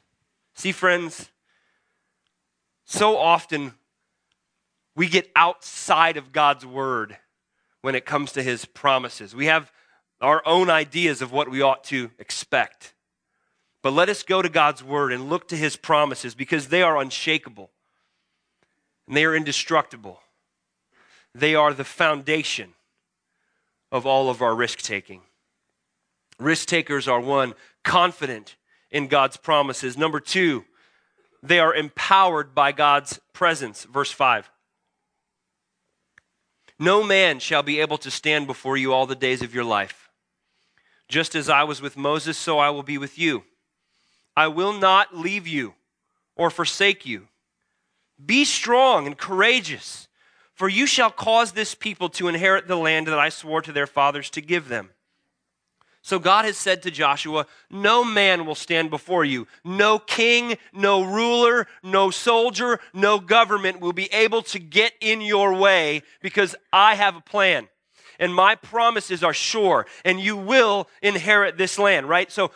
See, 0.54 0.72
friends, 0.72 1.30
so 2.84 3.18
often 3.18 3.74
we 4.96 5.08
get 5.08 5.30
outside 5.36 6.16
of 6.16 6.32
God's 6.32 6.64
word 6.64 7.16
when 7.82 7.94
it 7.94 8.06
comes 8.06 8.32
to 8.32 8.42
his 8.42 8.64
promises. 8.64 9.36
We 9.36 9.46
have 9.46 9.70
our 10.20 10.42
own 10.44 10.70
ideas 10.70 11.22
of 11.22 11.30
what 11.30 11.50
we 11.50 11.62
ought 11.62 11.84
to 11.84 12.10
expect. 12.18 12.94
But 13.82 13.92
let 13.92 14.08
us 14.08 14.22
go 14.22 14.42
to 14.42 14.48
God's 14.48 14.82
word 14.82 15.12
and 15.12 15.28
look 15.28 15.48
to 15.48 15.56
his 15.56 15.76
promises 15.76 16.34
because 16.34 16.68
they 16.68 16.82
are 16.82 17.00
unshakable 17.00 17.70
and 19.08 19.16
they 19.16 19.24
are 19.24 19.34
indestructible. 19.34 20.20
They 21.34 21.54
are 21.54 21.72
the 21.72 21.84
foundation 21.84 22.74
of 23.90 24.06
all 24.06 24.28
of 24.28 24.42
our 24.42 24.54
risk 24.54 24.80
taking. 24.80 25.22
Risk 26.38 26.68
takers 26.68 27.08
are 27.08 27.20
one, 27.20 27.54
confident 27.82 28.56
in 28.90 29.08
God's 29.08 29.38
promises. 29.38 29.96
Number 29.96 30.20
two, 30.20 30.64
they 31.42 31.58
are 31.58 31.74
empowered 31.74 32.54
by 32.54 32.70
God's 32.70 33.18
presence. 33.32 33.84
Verse 33.84 34.12
5. 34.12 34.50
No 36.78 37.02
man 37.02 37.38
shall 37.38 37.62
be 37.62 37.80
able 37.80 37.98
to 37.98 38.10
stand 38.10 38.46
before 38.46 38.76
you 38.76 38.92
all 38.92 39.06
the 39.06 39.16
days 39.16 39.42
of 39.42 39.54
your 39.54 39.64
life. 39.64 40.10
Just 41.08 41.34
as 41.34 41.48
I 41.48 41.64
was 41.64 41.80
with 41.80 41.96
Moses, 41.96 42.36
so 42.36 42.58
I 42.58 42.70
will 42.70 42.82
be 42.82 42.98
with 42.98 43.18
you. 43.18 43.44
I 44.36 44.48
will 44.48 44.74
not 44.74 45.16
leave 45.16 45.48
you 45.48 45.74
or 46.36 46.50
forsake 46.50 47.06
you. 47.06 47.28
Be 48.24 48.44
strong 48.44 49.06
and 49.06 49.16
courageous, 49.16 50.08
for 50.54 50.68
you 50.68 50.86
shall 50.86 51.10
cause 51.10 51.52
this 51.52 51.74
people 51.74 52.08
to 52.10 52.28
inherit 52.28 52.66
the 52.66 52.76
land 52.76 53.06
that 53.06 53.18
I 53.18 53.28
swore 53.28 53.62
to 53.62 53.72
their 53.72 53.86
fathers 53.86 54.28
to 54.30 54.40
give 54.40 54.68
them. 54.68 54.90
So 56.02 56.18
God 56.18 56.46
has 56.46 56.56
said 56.56 56.82
to 56.82 56.90
Joshua, 56.90 57.46
No 57.70 58.02
man 58.02 58.46
will 58.46 58.54
stand 58.54 58.88
before 58.88 59.24
you. 59.24 59.46
No 59.62 59.98
king, 59.98 60.56
no 60.72 61.02
ruler, 61.02 61.66
no 61.82 62.10
soldier, 62.10 62.80
no 62.94 63.18
government 63.18 63.80
will 63.80 63.92
be 63.92 64.06
able 64.12 64.42
to 64.42 64.58
get 64.58 64.94
in 65.00 65.20
your 65.20 65.54
way 65.54 66.02
because 66.22 66.56
I 66.72 66.94
have 66.94 67.16
a 67.16 67.20
plan. 67.20 67.68
And 68.18 68.34
my 68.34 68.54
promises 68.54 69.22
are 69.22 69.34
sure, 69.34 69.86
and 70.04 70.18
you 70.18 70.36
will 70.36 70.88
inherit 71.02 71.56
this 71.56 71.78
land, 71.78 72.08
right? 72.08 72.32
So 72.32 72.50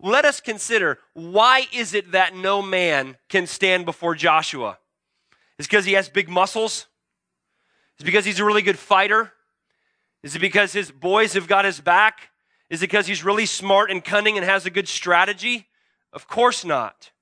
let 0.00 0.24
us 0.24 0.40
consider 0.40 0.98
why 1.12 1.66
is 1.72 1.94
it 1.94 2.12
that 2.12 2.34
no 2.34 2.62
man 2.62 3.16
can 3.28 3.46
stand 3.46 3.84
before 3.84 4.14
Joshua? 4.14 4.78
Is 5.58 5.66
because 5.66 5.84
he 5.84 5.94
has 5.94 6.08
big 6.08 6.28
muscles? 6.28 6.86
Is 7.98 8.02
it 8.02 8.04
because 8.04 8.24
he's 8.24 8.40
a 8.40 8.44
really 8.44 8.62
good 8.62 8.78
fighter? 8.78 9.32
Is 10.22 10.36
it 10.36 10.40
because 10.40 10.72
his 10.72 10.90
boys 10.90 11.32
have 11.34 11.46
got 11.46 11.64
his 11.64 11.80
back? 11.80 12.30
Is 12.68 12.82
it 12.82 12.90
because 12.90 13.06
he's 13.06 13.24
really 13.24 13.46
smart 13.46 13.90
and 13.90 14.04
cunning 14.04 14.36
and 14.36 14.44
has 14.44 14.66
a 14.66 14.70
good 14.70 14.88
strategy? 14.88 15.68
Of 16.12 16.28
course 16.28 16.64
not. 16.64 17.12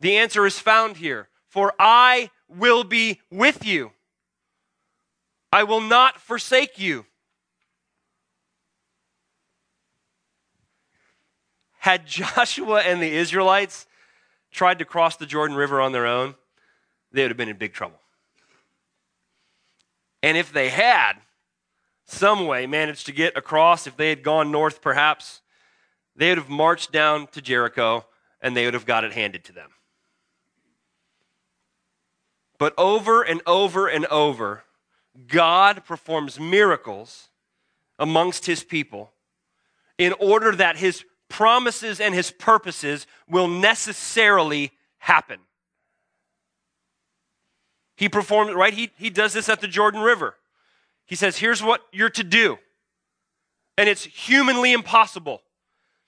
The 0.00 0.16
answer 0.16 0.46
is 0.46 0.58
found 0.58 0.96
here. 0.96 1.28
For 1.48 1.72
I 1.78 2.30
will 2.48 2.84
be 2.84 3.20
with 3.30 3.64
you. 3.64 3.92
I 5.52 5.62
will 5.62 5.80
not 5.80 6.20
forsake 6.20 6.78
you. 6.78 7.06
Had 11.78 12.06
Joshua 12.08 12.80
and 12.80 13.00
the 13.00 13.14
Israelites 13.14 13.86
tried 14.50 14.78
to 14.78 14.84
cross 14.84 15.16
the 15.16 15.26
Jordan 15.26 15.56
River 15.56 15.80
on 15.80 15.92
their 15.92 16.06
own, 16.06 16.34
they 17.14 17.22
would 17.22 17.30
have 17.30 17.36
been 17.36 17.48
in 17.48 17.56
big 17.56 17.72
trouble. 17.72 17.98
And 20.22 20.36
if 20.36 20.52
they 20.52 20.68
had, 20.68 21.14
some 22.06 22.46
way 22.46 22.66
managed 22.66 23.06
to 23.06 23.12
get 23.12 23.36
across. 23.36 23.86
If 23.86 23.96
they 23.96 24.08
had 24.08 24.22
gone 24.22 24.50
north, 24.50 24.82
perhaps, 24.82 25.40
they 26.16 26.30
would 26.30 26.38
have 26.38 26.50
marched 26.50 26.92
down 26.92 27.26
to 27.28 27.40
Jericho 27.40 28.06
and 28.40 28.56
they 28.56 28.64
would 28.64 28.74
have 28.74 28.86
got 28.86 29.04
it 29.04 29.12
handed 29.12 29.44
to 29.44 29.52
them. 29.52 29.70
But 32.58 32.74
over 32.78 33.22
and 33.22 33.40
over 33.46 33.88
and 33.88 34.06
over, 34.06 34.64
God 35.26 35.84
performs 35.84 36.38
miracles 36.38 37.28
amongst 37.98 38.46
his 38.46 38.62
people 38.62 39.12
in 39.98 40.12
order 40.14 40.54
that 40.54 40.76
his 40.76 41.04
promises 41.28 42.00
and 42.00 42.14
his 42.14 42.30
purposes 42.30 43.06
will 43.28 43.48
necessarily 43.48 44.72
happen. 44.98 45.40
He 47.96 48.08
performed, 48.08 48.54
right? 48.54 48.74
He, 48.74 48.90
he 48.96 49.10
does 49.10 49.32
this 49.32 49.48
at 49.48 49.60
the 49.60 49.68
Jordan 49.68 50.00
River. 50.00 50.36
He 51.06 51.14
says, 51.14 51.38
Here's 51.38 51.62
what 51.62 51.82
you're 51.92 52.10
to 52.10 52.24
do. 52.24 52.58
And 53.76 53.88
it's 53.88 54.04
humanly 54.04 54.72
impossible. 54.72 55.42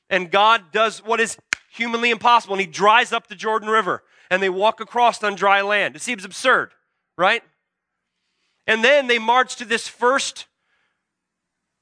And 0.09 0.31
God 0.31 0.73
does 0.73 1.05
what 1.05 1.21
is 1.21 1.37
humanly 1.73 2.11
impossible. 2.11 2.55
And 2.55 2.61
He 2.61 2.67
dries 2.67 3.13
up 3.13 3.27
the 3.27 3.35
Jordan 3.35 3.69
River 3.69 4.03
and 4.31 4.43
they 4.43 4.49
walk 4.49 4.81
across 4.81 5.23
on 5.23 5.35
dry 5.35 5.63
land. 5.63 5.97
It 5.97 6.03
seems 6.03 6.25
absurd, 6.25 6.73
right? 7.17 7.43
And 8.67 8.83
then 8.83 9.07
they 9.07 9.19
march 9.19 9.57
to 9.57 9.65
this 9.65 9.87
first 9.87 10.47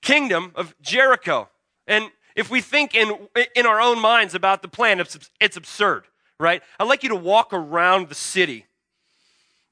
kingdom 0.02 0.52
of 0.54 0.75
Jericho. 0.82 1.49
And 1.87 2.11
if 2.37 2.50
we 2.50 2.61
think 2.61 2.94
in, 2.94 3.28
in 3.56 3.66
our 3.66 3.80
own 3.80 4.00
minds 4.00 4.34
about 4.34 4.61
the 4.61 4.68
plan, 4.68 5.00
it's, 5.00 5.18
it's 5.40 5.56
absurd, 5.56 6.04
right? 6.38 6.62
I'd 6.78 6.88
like 6.88 7.02
you 7.02 7.08
to 7.11 7.16
walk 7.16 7.52
around 7.52 8.08
the 8.08 8.14
city 8.14 8.66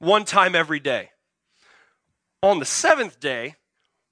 one 0.02 0.24
time 0.24 0.56
every 0.56 0.80
day. 0.80 1.10
On 2.42 2.58
the 2.58 2.64
seventh 2.64 3.20
day, 3.20 3.54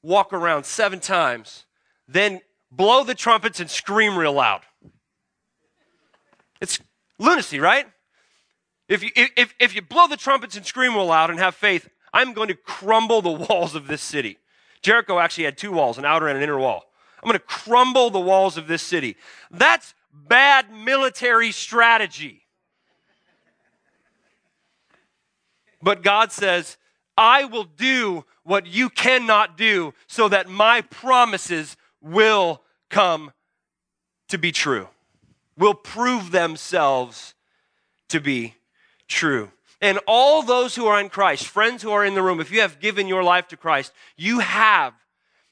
walk 0.03 0.33
around 0.33 0.65
seven 0.65 1.01
times, 1.01 1.67
then 2.07 2.41
blow 2.71 3.03
the 3.03 3.15
trumpets 3.15 3.59
and 3.59 3.69
scream 3.69 4.17
real 4.17 4.35
loud. 4.35 4.61
It's 6.61 6.79
lunacy, 7.19 7.59
right? 7.59 7.87
If 8.89 9.03
you, 9.03 9.11
if, 9.17 9.53
if 9.59 9.75
you 9.75 9.83
blow 9.83 10.07
the 10.07 10.17
trumpets 10.17 10.57
and 10.57 10.65
scream 10.65 10.95
real 10.95 11.07
loud 11.07 11.29
and 11.29 11.41
have 11.41 11.57
faith, 11.57 11.89
I'm 12.13 12.35
going 12.35 12.49
to 12.49 12.55
crumble 12.55 13.21
the 13.21 13.33
walls 13.33 13.75
of 13.75 13.89
this 13.89 14.03
city. 14.03 14.39
Jericho 14.83 15.19
actually 15.19 15.45
had 15.45 15.59
two 15.59 15.73
walls, 15.73 15.99
an 15.99 16.05
outer 16.05 16.29
and 16.29 16.37
an 16.37 16.43
inner 16.43 16.59
wall. 16.59 16.85
I'm 17.21 17.29
going 17.29 17.39
to 17.39 17.45
crumble 17.45 18.11
the 18.11 18.21
walls 18.21 18.57
of 18.57 18.69
this 18.69 18.83
city. 18.83 19.17
That's 19.51 19.93
bad 20.13 20.73
military 20.73 21.51
strategy. 21.51 22.43
But 25.83 26.03
God 26.03 26.33
says, 26.33 26.77
I 27.17 27.45
will 27.45 27.65
do 27.65 28.25
what 28.43 28.67
you 28.67 28.89
cannot 28.89 29.57
do 29.57 29.95
so 30.07 30.29
that 30.29 30.49
my 30.49 30.81
promises 30.83 31.77
will 32.01 32.63
come 32.89 33.33
to 34.29 34.39
be 34.39 34.53
true, 34.53 34.89
will 35.57 35.75
prove 35.75 36.31
themselves 36.31 37.35
to 38.09 38.21
be 38.21 38.55
true. 39.09 39.51
And 39.83 39.99
all 40.07 40.43
those 40.43 40.77
who 40.77 40.87
are 40.87 41.01
in 41.01 41.09
Christ, 41.09 41.47
friends 41.47 41.83
who 41.83 41.91
are 41.91 42.05
in 42.05 42.15
the 42.15 42.23
room, 42.23 42.41
if 42.41 42.51
you 42.51 42.61
have 42.61 42.81
given 42.81 43.07
your 43.07 43.23
life 43.23 43.49
to 43.49 43.57
Christ, 43.57 43.93
you 44.17 44.41
have 44.41 44.95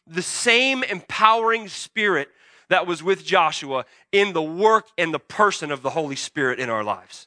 the 0.07 0.23
same 0.23 0.83
empowering 0.83 1.69
spirit 1.69 2.29
that 2.69 2.87
was 2.87 3.03
with 3.03 3.25
Joshua 3.25 3.85
in 4.13 4.33
the 4.33 4.43
work 4.43 4.89
and 4.99 5.13
the 5.13 5.19
person 5.19 5.71
of 5.71 5.83
the 5.83 5.91
Holy 5.91 6.17
Spirit 6.17 6.61
in 6.61 6.69
our 6.69 6.85
lives. 6.85 7.27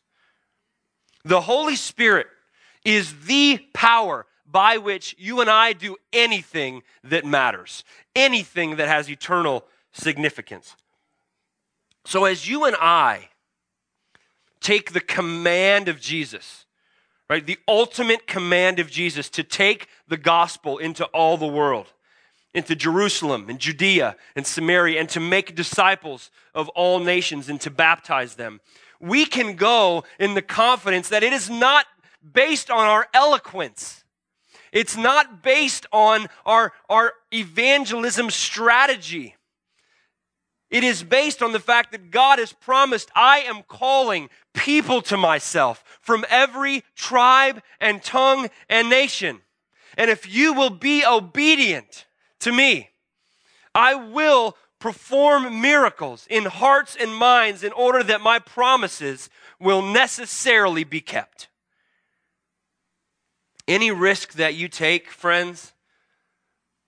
The 1.24 1.41
Holy 1.41 1.75
Spirit 1.75 2.27
is 2.83 3.25
the 3.25 3.59
power 3.73 4.25
by 4.45 4.77
which 4.77 5.15
you 5.17 5.41
and 5.41 5.50
I 5.50 5.73
do 5.73 5.95
anything 6.11 6.83
that 7.03 7.25
matters, 7.25 7.83
anything 8.15 8.75
that 8.75 8.88
has 8.88 9.09
eternal 9.09 9.65
significance. 9.91 10.75
So, 12.05 12.25
as 12.25 12.50
you 12.50 12.65
and 12.65 12.75
I 12.79 13.29
take 14.59 14.93
the 14.93 15.00
command 15.00 15.88
of 15.88 16.00
Jesus, 16.00 16.65
right, 17.29 17.45
the 17.45 17.59
ultimate 17.67 18.27
command 18.27 18.79
of 18.79 18.89
Jesus 18.89 19.29
to 19.29 19.43
take 19.43 19.88
the 20.07 20.17
gospel 20.17 20.77
into 20.77 21.05
all 21.05 21.38
the 21.38 21.47
world, 21.47 21.88
into 22.53 22.75
Jerusalem 22.75 23.45
and 23.50 23.59
Judea 23.59 24.15
and 24.35 24.45
Samaria, 24.45 25.00
and 25.00 25.09
to 25.09 25.19
make 25.19 25.55
disciples 25.55 26.31
of 26.53 26.67
all 26.69 27.00
nations 27.00 27.47
and 27.47 27.61
to 27.61 27.69
baptize 27.69 28.35
them, 28.35 28.59
we 29.00 29.25
can 29.25 29.55
go 29.55 30.03
in 30.19 30.33
the 30.33 30.41
confidence 30.41 31.09
that 31.09 31.23
it 31.23 31.33
is 31.33 31.50
not 31.50 31.85
based 32.34 32.70
on 32.70 32.88
our 32.88 33.08
eloquence. 33.13 34.04
It's 34.72 34.96
not 34.96 35.44
based 35.44 35.86
on 35.92 36.28
our, 36.46 36.72
our 36.90 37.13
evangelism 37.34 38.30
strategy. 38.30 39.36
It 40.70 40.86
is 40.86 41.04
based 41.04 41.44
on 41.44 41.51
the 41.51 41.60
fact 41.60 41.92
that 41.92 42.12
God 42.12 42.40
has 42.40 42.54
promised, 42.54 43.12
I 43.13 43.40
am 43.40 43.63
calling 43.63 44.30
people 44.54 45.01
to 45.04 45.18
myself 45.18 45.84
from 46.00 46.25
every 46.30 46.84
tribe 46.96 47.62
and 47.82 48.01
tongue 48.01 48.50
and 48.70 48.90
nation. 48.90 49.42
And 49.98 50.10
if 50.10 50.34
you 50.34 50.54
will 50.54 50.70
be 50.70 51.06
obedient 51.06 52.06
to 52.40 52.54
me, 52.54 52.92
I 53.75 53.96
will 53.96 54.56
perform 54.80 55.62
miracles 55.62 56.25
in 56.30 56.46
hearts 56.46 56.96
and 57.00 57.13
minds 57.13 57.64
in 57.64 57.74
order 57.74 58.01
that 58.03 58.22
my 58.22 58.40
promises 58.40 59.29
will 59.60 59.81
necessarily 59.81 60.86
be 60.86 61.01
kept. 61.01 61.50
Any 63.67 63.91
risk 63.91 64.33
that 64.33 64.55
you 64.55 64.67
take, 64.67 65.09
friends, 65.09 65.74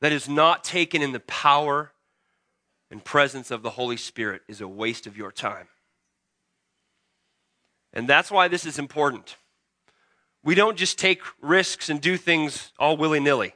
that 0.02 0.12
is 0.12 0.28
not 0.28 0.64
taken 0.64 1.02
in 1.02 1.12
the 1.12 1.20
power 1.22 1.92
and 2.92 3.04
presence 3.04 3.52
of 3.52 3.64
the 3.64 3.72
Holy 3.72 3.98
Spirit 3.98 4.42
is 4.48 4.62
a 4.62 4.68
waste 4.68 5.08
of 5.08 5.18
your 5.18 5.32
time. 5.32 5.68
And 7.94 8.08
that's 8.08 8.30
why 8.30 8.48
this 8.48 8.66
is 8.66 8.78
important. 8.78 9.38
We 10.44 10.56
don't 10.56 10.78
just 10.78 11.00
take 11.00 11.22
risks 11.42 11.90
and 11.90 12.02
do 12.02 12.18
things 12.18 12.72
all 12.78 12.98
willy 12.98 13.20
nilly 13.20 13.54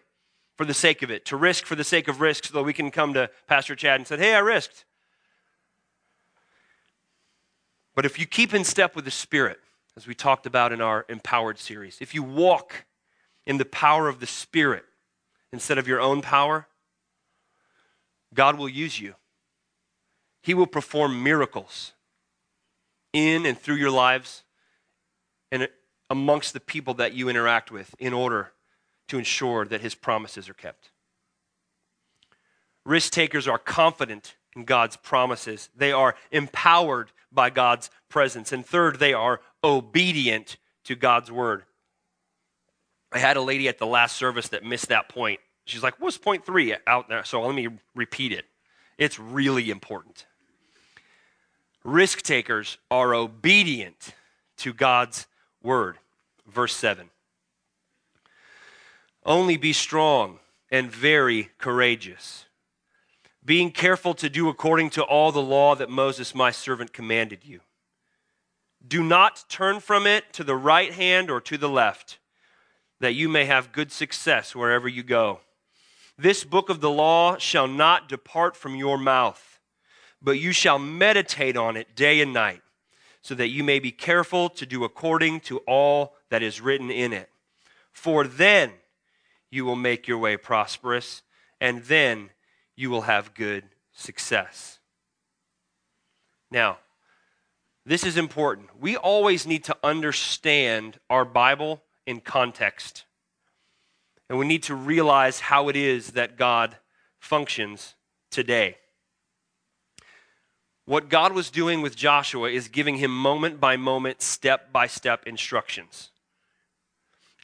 for 0.55 0.65
the 0.65 0.73
sake 0.73 1.03
of 1.03 1.11
it, 1.11 1.25
to 1.25 1.37
risk 1.37 1.65
for 1.65 1.75
the 1.75 1.83
sake 1.83 2.07
of 2.07 2.19
risk 2.19 2.45
so 2.45 2.53
that 2.55 2.63
we 2.63 2.73
can 2.73 2.89
come 2.89 3.13
to 3.13 3.29
Pastor 3.45 3.75
Chad 3.75 3.99
and 3.99 4.07
say, 4.07 4.17
hey, 4.17 4.33
I 4.33 4.39
risked. 4.39 4.85
But 7.93 8.05
if 8.05 8.19
you 8.19 8.25
keep 8.25 8.55
in 8.55 8.63
step 8.63 8.95
with 8.95 9.05
the 9.05 9.11
Spirit, 9.11 9.59
as 9.95 10.07
we 10.07 10.15
talked 10.15 10.47
about 10.47 10.71
in 10.71 10.81
our 10.81 11.05
Empowered 11.09 11.59
series, 11.59 11.97
if 12.01 12.15
you 12.15 12.23
walk 12.23 12.85
in 13.47 13.57
the 13.57 13.65
power 13.65 14.09
of 14.09 14.19
the 14.19 14.27
Spirit 14.27 14.83
instead 15.53 15.77
of 15.77 15.87
your 15.87 16.01
own 16.01 16.21
power, 16.21 16.67
God 18.33 18.57
will 18.57 18.69
use 18.69 18.99
you. 18.99 19.15
He 20.43 20.53
will 20.53 20.67
perform 20.67 21.23
miracles 21.23 21.93
in 23.13 23.45
and 23.45 23.57
through 23.57 23.77
your 23.77 23.89
lives 23.89 24.43
and 25.49 25.69
amongst 26.09 26.53
the 26.53 26.59
people 26.59 26.93
that 26.95 27.13
you 27.13 27.29
interact 27.29 27.71
with 27.71 27.95
in 27.97 28.13
order 28.13 28.51
to 29.07 29.17
ensure 29.17 29.65
that 29.65 29.81
His 29.81 29.95
promises 29.95 30.49
are 30.49 30.53
kept. 30.53 30.91
Risk 32.85 33.13
takers 33.13 33.47
are 33.47 33.57
confident 33.57 34.35
in 34.55 34.65
God's 34.65 34.97
promises, 34.97 35.69
they 35.75 35.93
are 35.93 36.15
empowered 36.31 37.11
by 37.31 37.49
God's 37.49 37.89
presence. 38.09 38.51
And 38.51 38.65
third, 38.65 38.99
they 38.99 39.13
are 39.13 39.39
obedient 39.63 40.57
to 40.85 40.95
God's 40.95 41.31
word. 41.31 41.63
I 43.11 43.19
had 43.19 43.37
a 43.37 43.41
lady 43.41 43.67
at 43.67 43.77
the 43.77 43.87
last 43.87 44.15
service 44.15 44.49
that 44.49 44.63
missed 44.63 44.89
that 44.89 45.09
point. 45.09 45.39
She's 45.65 45.83
like, 45.83 45.99
What's 45.99 46.17
point 46.17 46.45
three 46.45 46.75
out 46.85 47.09
there? 47.09 47.23
So 47.23 47.41
let 47.41 47.55
me 47.55 47.67
repeat 47.95 48.31
it. 48.31 48.45
It's 48.97 49.19
really 49.19 49.69
important. 49.69 50.25
Risk 51.83 52.21
takers 52.21 52.77
are 52.91 53.13
obedient 53.13 54.13
to 54.57 54.73
God's 54.73 55.27
word. 55.61 55.97
Verse 56.45 56.75
7. 56.75 57.09
Only 59.25 59.57
be 59.57 59.73
strong 59.73 60.39
and 60.71 60.91
very 60.91 61.49
courageous, 61.57 62.45
being 63.43 63.71
careful 63.71 64.13
to 64.15 64.29
do 64.29 64.49
according 64.49 64.89
to 64.91 65.03
all 65.03 65.31
the 65.31 65.41
law 65.41 65.75
that 65.75 65.89
Moses, 65.89 66.35
my 66.35 66.51
servant, 66.51 66.91
commanded 66.91 67.45
you. 67.45 67.61
Do 68.85 69.03
not 69.03 69.45
turn 69.49 69.79
from 69.79 70.07
it 70.07 70.31
to 70.33 70.43
the 70.43 70.55
right 70.55 70.93
hand 70.93 71.29
or 71.29 71.39
to 71.41 71.57
the 71.57 71.69
left 71.69 72.19
that 72.99 73.13
you 73.13 73.29
may 73.29 73.45
have 73.45 73.71
good 73.71 73.91
success 73.91 74.55
wherever 74.55 74.87
you 74.87 75.03
go. 75.03 75.41
This 76.17 76.43
book 76.43 76.69
of 76.69 76.81
the 76.81 76.89
law 76.89 77.37
shall 77.37 77.67
not 77.67 78.09
depart 78.09 78.55
from 78.55 78.75
your 78.75 78.97
mouth, 78.97 79.59
but 80.21 80.39
you 80.39 80.51
shall 80.51 80.79
meditate 80.79 81.55
on 81.55 81.77
it 81.77 81.95
day 81.95 82.21
and 82.21 82.33
night, 82.33 82.61
so 83.21 83.35
that 83.35 83.49
you 83.49 83.63
may 83.63 83.79
be 83.79 83.91
careful 83.91 84.49
to 84.49 84.65
do 84.65 84.83
according 84.83 85.41
to 85.41 85.59
all 85.59 86.15
that 86.29 86.41
is 86.41 86.59
written 86.59 86.89
in 86.89 87.13
it. 87.13 87.29
For 87.91 88.25
then 88.25 88.71
you 89.51 89.63
will 89.63 89.75
make 89.75 90.07
your 90.07 90.17
way 90.17 90.37
prosperous, 90.37 91.21
and 91.61 91.83
then 91.83 92.31
you 92.75 92.89
will 92.89 93.01
have 93.01 93.33
good 93.33 93.65
success. 93.93 94.79
Now, 96.49 96.77
this 97.85 98.03
is 98.03 98.17
important. 98.17 98.69
We 98.79 98.97
always 98.97 99.45
need 99.45 99.63
to 99.65 99.77
understand 99.83 100.99
our 101.09 101.25
Bible 101.25 101.81
in 102.07 102.21
context. 102.21 103.03
And 104.29 104.39
we 104.39 104.47
need 104.47 104.63
to 104.63 104.75
realize 104.75 105.41
how 105.41 105.69
it 105.69 105.75
is 105.75 106.13
that 106.13 106.37
God 106.37 106.77
functions 107.19 107.93
today. 108.31 108.77
What 110.85 111.09
God 111.09 111.33
was 111.33 111.49
doing 111.49 111.81
with 111.81 111.95
Joshua 111.97 112.49
is 112.49 112.69
giving 112.69 112.95
him 112.95 113.11
moment 113.15 113.59
by 113.59 113.75
moment, 113.75 114.21
step 114.21 114.71
by 114.71 114.87
step 114.87 115.27
instructions. 115.27 116.09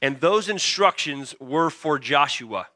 And 0.02 0.20
those 0.20 0.48
instructions 0.48 1.34
were 1.38 1.70
for 1.70 1.98
Joshua 1.98 2.68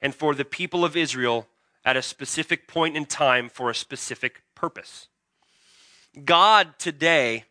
and 0.00 0.14
for 0.14 0.34
the 0.34 0.44
people 0.44 0.84
of 0.84 0.96
Israel 0.96 1.48
at 1.84 1.96
a 1.96 2.02
specific 2.02 2.68
point 2.68 2.96
in 2.96 3.06
time 3.06 3.48
for 3.48 3.70
a 3.70 3.74
specific 3.74 4.42
purpose. 4.54 5.08
God 6.24 6.78
today 6.78 7.44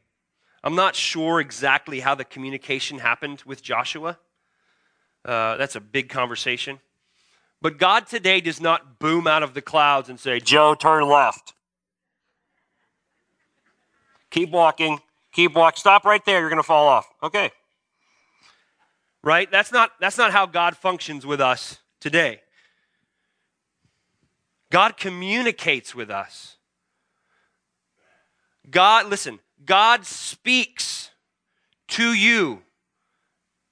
I'm 0.63 0.75
not 0.75 0.95
sure 0.95 1.39
exactly 1.39 1.99
how 1.99 2.15
the 2.15 2.25
communication 2.25 2.99
happened 2.99 3.43
with 3.45 3.63
Joshua. 3.63 4.17
Uh, 5.25 5.57
that's 5.57 5.75
a 5.75 5.81
big 5.81 6.09
conversation. 6.09 6.79
But 7.61 7.77
God 7.77 8.07
today 8.07 8.41
does 8.41 8.61
not 8.61 8.99
boom 8.99 9.27
out 9.27 9.43
of 9.43 9.53
the 9.53 9.61
clouds 9.61 10.09
and 10.09 10.19
say, 10.19 10.39
Joe, 10.39 10.75
turn 10.75 11.07
left. 11.07 11.53
Keep 14.29 14.51
walking. 14.51 14.99
Keep 15.31 15.55
walking. 15.55 15.79
Stop 15.79 16.05
right 16.05 16.23
there. 16.25 16.39
You're 16.39 16.49
going 16.49 16.57
to 16.57 16.63
fall 16.63 16.87
off. 16.87 17.07
Okay. 17.23 17.51
right? 19.23 19.51
That's 19.51 19.71
not, 19.71 19.91
that's 19.99 20.17
not 20.17 20.31
how 20.31 20.45
God 20.45 20.77
functions 20.77 21.25
with 21.25 21.41
us 21.41 21.79
today. 21.99 22.41
God 24.71 24.97
communicates 24.97 25.95
with 25.95 26.09
us. 26.09 26.57
God, 28.69 29.07
listen, 29.07 29.39
God 29.65 30.05
speaks 30.05 31.11
to 31.89 32.13
you 32.13 32.61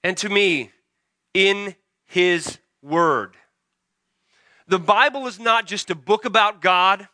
and 0.03 0.17
to 0.17 0.29
me 0.29 0.71
in 1.33 1.75
His 2.05 2.59
Word. 2.81 3.35
The 4.67 4.79
Bible 4.79 5.27
is 5.27 5.39
not 5.39 5.67
just 5.67 5.89
a 5.89 5.95
book 5.95 6.25
about 6.25 6.61
God. 6.61 7.07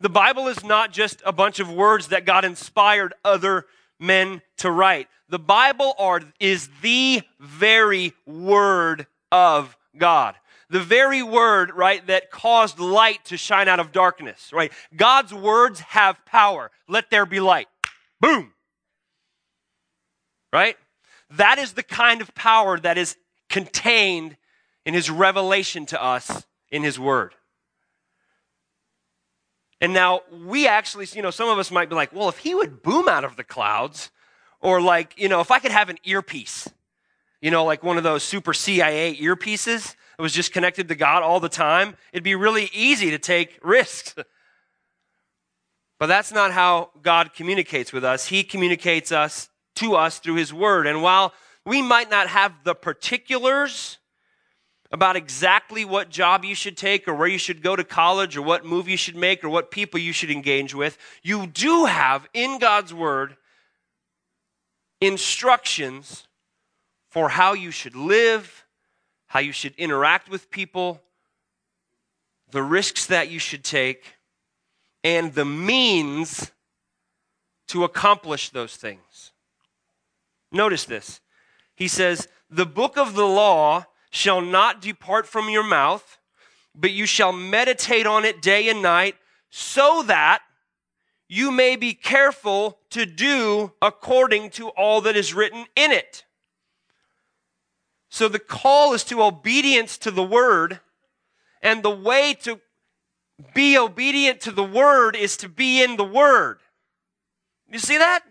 The 0.00 0.08
Bible 0.08 0.48
is 0.48 0.64
not 0.64 0.92
just 0.92 1.22
a 1.24 1.32
bunch 1.32 1.60
of 1.60 1.70
words 1.70 2.08
that 2.08 2.24
God 2.24 2.44
inspired 2.44 3.14
other 3.24 3.66
men 3.98 4.42
to 4.58 4.70
write. 4.70 5.08
The 5.28 5.38
Bible 5.38 5.94
are, 5.98 6.20
is 6.38 6.68
the 6.82 7.22
very 7.40 8.12
Word 8.26 9.06
of 9.30 9.76
God 9.96 10.36
the 10.72 10.80
very 10.80 11.22
word, 11.22 11.70
right, 11.74 12.04
that 12.06 12.30
caused 12.30 12.78
light 12.78 13.22
to 13.26 13.36
shine 13.36 13.68
out 13.68 13.78
of 13.78 13.92
darkness, 13.92 14.50
right? 14.54 14.72
God's 14.96 15.32
words 15.32 15.80
have 15.80 16.24
power. 16.24 16.70
Let 16.88 17.10
there 17.10 17.26
be 17.26 17.40
light. 17.40 17.68
Boom. 18.22 18.54
Right? 20.52 20.76
That 21.30 21.58
is 21.58 21.74
the 21.74 21.82
kind 21.82 22.22
of 22.22 22.34
power 22.34 22.78
that 22.78 22.96
is 22.96 23.16
contained 23.50 24.36
in 24.86 24.94
his 24.94 25.10
revelation 25.10 25.84
to 25.86 26.02
us 26.02 26.46
in 26.70 26.82
his 26.82 26.98
word. 26.98 27.34
And 29.80 29.92
now 29.92 30.20
we 30.46 30.68
actually, 30.68 31.08
you 31.12 31.22
know, 31.22 31.30
some 31.30 31.48
of 31.48 31.58
us 31.58 31.70
might 31.70 31.88
be 31.88 31.96
like, 31.96 32.14
well, 32.14 32.28
if 32.28 32.38
he 32.38 32.54
would 32.54 32.82
boom 32.82 33.08
out 33.08 33.24
of 33.24 33.36
the 33.36 33.44
clouds, 33.44 34.10
or 34.60 34.80
like, 34.80 35.12
you 35.18 35.28
know, 35.28 35.40
if 35.40 35.50
I 35.50 35.58
could 35.58 35.72
have 35.72 35.88
an 35.88 35.98
earpiece, 36.04 36.68
you 37.40 37.50
know, 37.50 37.64
like 37.64 37.82
one 37.82 37.96
of 37.96 38.04
those 38.04 38.22
super 38.22 38.54
CIA 38.54 39.16
earpieces, 39.16 39.96
that 40.16 40.22
was 40.22 40.32
just 40.32 40.52
connected 40.52 40.86
to 40.88 40.94
God 40.94 41.24
all 41.24 41.40
the 41.40 41.48
time, 41.48 41.96
it'd 42.12 42.22
be 42.22 42.36
really 42.36 42.70
easy 42.72 43.10
to 43.10 43.18
take 43.18 43.58
risks. 43.62 44.14
But 46.02 46.08
that's 46.08 46.32
not 46.32 46.50
how 46.50 46.90
God 47.00 47.32
communicates 47.32 47.92
with 47.92 48.02
us. 48.02 48.26
He 48.26 48.42
communicates 48.42 49.12
us 49.12 49.48
to 49.76 49.94
us 49.94 50.18
through 50.18 50.34
his 50.34 50.52
word. 50.52 50.88
And 50.88 51.00
while 51.00 51.32
we 51.64 51.80
might 51.80 52.10
not 52.10 52.26
have 52.26 52.52
the 52.64 52.74
particulars 52.74 53.98
about 54.90 55.14
exactly 55.14 55.84
what 55.84 56.10
job 56.10 56.44
you 56.44 56.56
should 56.56 56.76
take 56.76 57.06
or 57.06 57.14
where 57.14 57.28
you 57.28 57.38
should 57.38 57.62
go 57.62 57.76
to 57.76 57.84
college 57.84 58.36
or 58.36 58.42
what 58.42 58.64
move 58.64 58.88
you 58.88 58.96
should 58.96 59.14
make 59.14 59.44
or 59.44 59.48
what 59.48 59.70
people 59.70 60.00
you 60.00 60.12
should 60.12 60.32
engage 60.32 60.74
with, 60.74 60.98
you 61.22 61.46
do 61.46 61.84
have 61.84 62.28
in 62.34 62.58
God's 62.58 62.92
word 62.92 63.36
instructions 65.00 66.26
for 67.12 67.28
how 67.28 67.52
you 67.52 67.70
should 67.70 67.94
live 67.94 68.64
how 69.28 69.38
you 69.38 69.52
should 69.52 69.76
interact 69.76 70.28
with 70.28 70.50
people, 70.50 71.00
the 72.50 72.64
risks 72.64 73.06
that 73.06 73.30
you 73.30 73.38
should 73.38 73.62
take, 73.62 74.16
and 75.04 75.34
the 75.34 75.44
means 75.44 76.52
to 77.68 77.84
accomplish 77.84 78.50
those 78.50 78.76
things. 78.76 79.32
Notice 80.50 80.84
this. 80.84 81.20
He 81.74 81.88
says, 81.88 82.28
The 82.50 82.66
book 82.66 82.96
of 82.96 83.14
the 83.14 83.26
law 83.26 83.86
shall 84.10 84.40
not 84.40 84.82
depart 84.82 85.26
from 85.26 85.48
your 85.48 85.66
mouth, 85.66 86.18
but 86.74 86.90
you 86.90 87.06
shall 87.06 87.32
meditate 87.32 88.06
on 88.06 88.24
it 88.24 88.42
day 88.42 88.68
and 88.68 88.82
night, 88.82 89.16
so 89.50 90.02
that 90.04 90.42
you 91.28 91.50
may 91.50 91.76
be 91.76 91.94
careful 91.94 92.78
to 92.90 93.06
do 93.06 93.72
according 93.80 94.50
to 94.50 94.68
all 94.68 95.00
that 95.00 95.16
is 95.16 95.32
written 95.32 95.64
in 95.74 95.90
it. 95.90 96.24
So 98.10 98.28
the 98.28 98.38
call 98.38 98.92
is 98.92 99.04
to 99.04 99.22
obedience 99.22 99.96
to 99.98 100.10
the 100.10 100.22
word, 100.22 100.80
and 101.62 101.82
the 101.82 101.90
way 101.90 102.34
to 102.42 102.60
be 103.54 103.78
obedient 103.78 104.40
to 104.42 104.52
the 104.52 104.64
word 104.64 105.16
is 105.16 105.36
to 105.38 105.48
be 105.48 105.82
in 105.82 105.96
the 105.96 106.04
word. 106.04 106.58
You 107.70 107.78
see 107.78 107.98
that? 107.98 108.22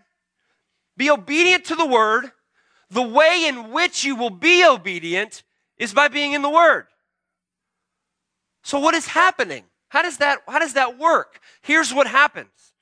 Be 0.96 1.10
obedient 1.10 1.64
to 1.66 1.74
the 1.74 1.86
word. 1.86 2.30
The 2.90 3.02
way 3.02 3.46
in 3.46 3.72
which 3.72 4.04
you 4.04 4.14
will 4.16 4.30
be 4.30 4.64
obedient 4.64 5.42
is 5.78 5.92
by 5.92 6.08
being 6.08 6.32
in 6.32 6.42
the 6.42 6.50
word. 6.50 6.86
So 8.62 8.78
what 8.78 8.94
is 8.94 9.06
happening? 9.08 9.64
How 9.88 10.02
does 10.02 10.18
that 10.18 10.40
how 10.46 10.58
does 10.58 10.74
that 10.74 10.98
work? 10.98 11.40
Here's 11.62 11.92
what 11.92 12.06
happens. 12.06 12.72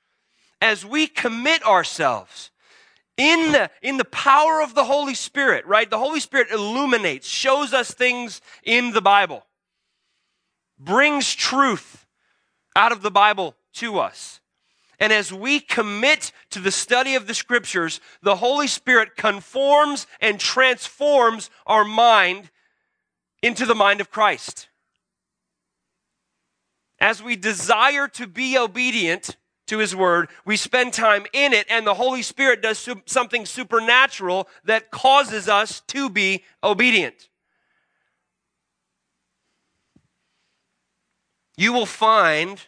As 0.60 0.84
we 0.84 1.06
commit 1.06 1.64
ourselves 1.64 2.50
in 3.16 3.52
the, 3.52 3.70
in 3.82 3.98
the 3.98 4.04
power 4.06 4.62
of 4.62 4.74
the 4.74 4.84
Holy 4.84 5.14
Spirit, 5.14 5.66
right? 5.66 5.88
The 5.88 5.98
Holy 5.98 6.20
Spirit 6.20 6.50
illuminates, 6.50 7.28
shows 7.28 7.74
us 7.74 7.92
things 7.92 8.40
in 8.62 8.92
the 8.92 9.02
Bible, 9.02 9.44
brings 10.78 11.34
truth 11.34 11.99
out 12.76 12.92
of 12.92 13.02
the 13.02 13.10
Bible 13.10 13.54
to 13.74 13.98
us. 13.98 14.40
And 14.98 15.12
as 15.12 15.32
we 15.32 15.60
commit 15.60 16.32
to 16.50 16.58
the 16.58 16.70
study 16.70 17.14
of 17.14 17.26
the 17.26 17.34
scriptures, 17.34 18.00
the 18.22 18.36
Holy 18.36 18.66
Spirit 18.66 19.16
conforms 19.16 20.06
and 20.20 20.38
transforms 20.38 21.48
our 21.66 21.84
mind 21.84 22.50
into 23.42 23.64
the 23.64 23.74
mind 23.74 24.00
of 24.00 24.10
Christ. 24.10 24.68
As 26.98 27.22
we 27.22 27.34
desire 27.34 28.08
to 28.08 28.26
be 28.26 28.58
obedient, 28.58 29.36
to 29.70 29.78
His 29.78 29.94
Word. 29.94 30.28
We 30.44 30.56
spend 30.56 30.92
time 30.92 31.26
in 31.32 31.52
it, 31.52 31.66
and 31.70 31.86
the 31.86 31.94
Holy 31.94 32.22
Spirit 32.22 32.60
does 32.60 32.88
something 33.06 33.46
supernatural 33.46 34.48
that 34.64 34.90
causes 34.90 35.48
us 35.48 35.80
to 35.88 36.10
be 36.10 36.42
obedient. 36.62 37.29
You 41.60 41.74
will 41.74 41.84
find 41.84 42.58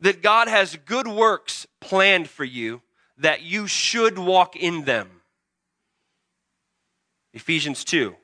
that 0.00 0.20
God 0.20 0.46
has 0.46 0.76
good 0.76 1.08
works 1.08 1.66
planned 1.80 2.28
for 2.28 2.44
you 2.44 2.82
that 3.16 3.40
you 3.40 3.66
should 3.66 4.18
walk 4.18 4.56
in 4.56 4.84
them. 4.84 5.22
Ephesians 7.32 7.82
2. 7.84 8.14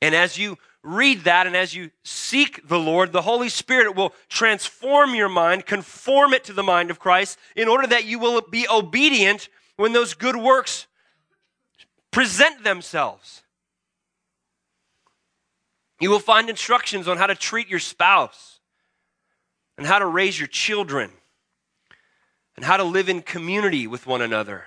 And 0.00 0.14
as 0.14 0.38
you 0.38 0.56
read 0.82 1.24
that 1.24 1.46
and 1.46 1.54
as 1.54 1.74
you 1.74 1.90
seek 2.02 2.66
the 2.66 2.78
Lord, 2.78 3.12
the 3.12 3.20
Holy 3.20 3.50
Spirit 3.50 3.94
will 3.94 4.14
transform 4.30 5.14
your 5.14 5.28
mind, 5.28 5.66
conform 5.66 6.32
it 6.32 6.44
to 6.44 6.54
the 6.54 6.62
mind 6.62 6.90
of 6.90 6.98
Christ, 6.98 7.38
in 7.54 7.68
order 7.68 7.88
that 7.88 8.06
you 8.06 8.18
will 8.18 8.40
be 8.40 8.66
obedient 8.66 9.50
when 9.76 9.92
those 9.92 10.14
good 10.14 10.36
works 10.36 10.86
present 12.10 12.64
themselves. 12.64 13.39
You 16.00 16.10
will 16.10 16.18
find 16.18 16.48
instructions 16.48 17.06
on 17.06 17.18
how 17.18 17.26
to 17.26 17.34
treat 17.34 17.68
your 17.68 17.78
spouse 17.78 18.58
and 19.76 19.86
how 19.86 19.98
to 19.98 20.06
raise 20.06 20.38
your 20.38 20.48
children 20.48 21.10
and 22.56 22.64
how 22.64 22.78
to 22.78 22.84
live 22.84 23.08
in 23.08 23.22
community 23.22 23.86
with 23.86 24.06
one 24.06 24.22
another, 24.22 24.64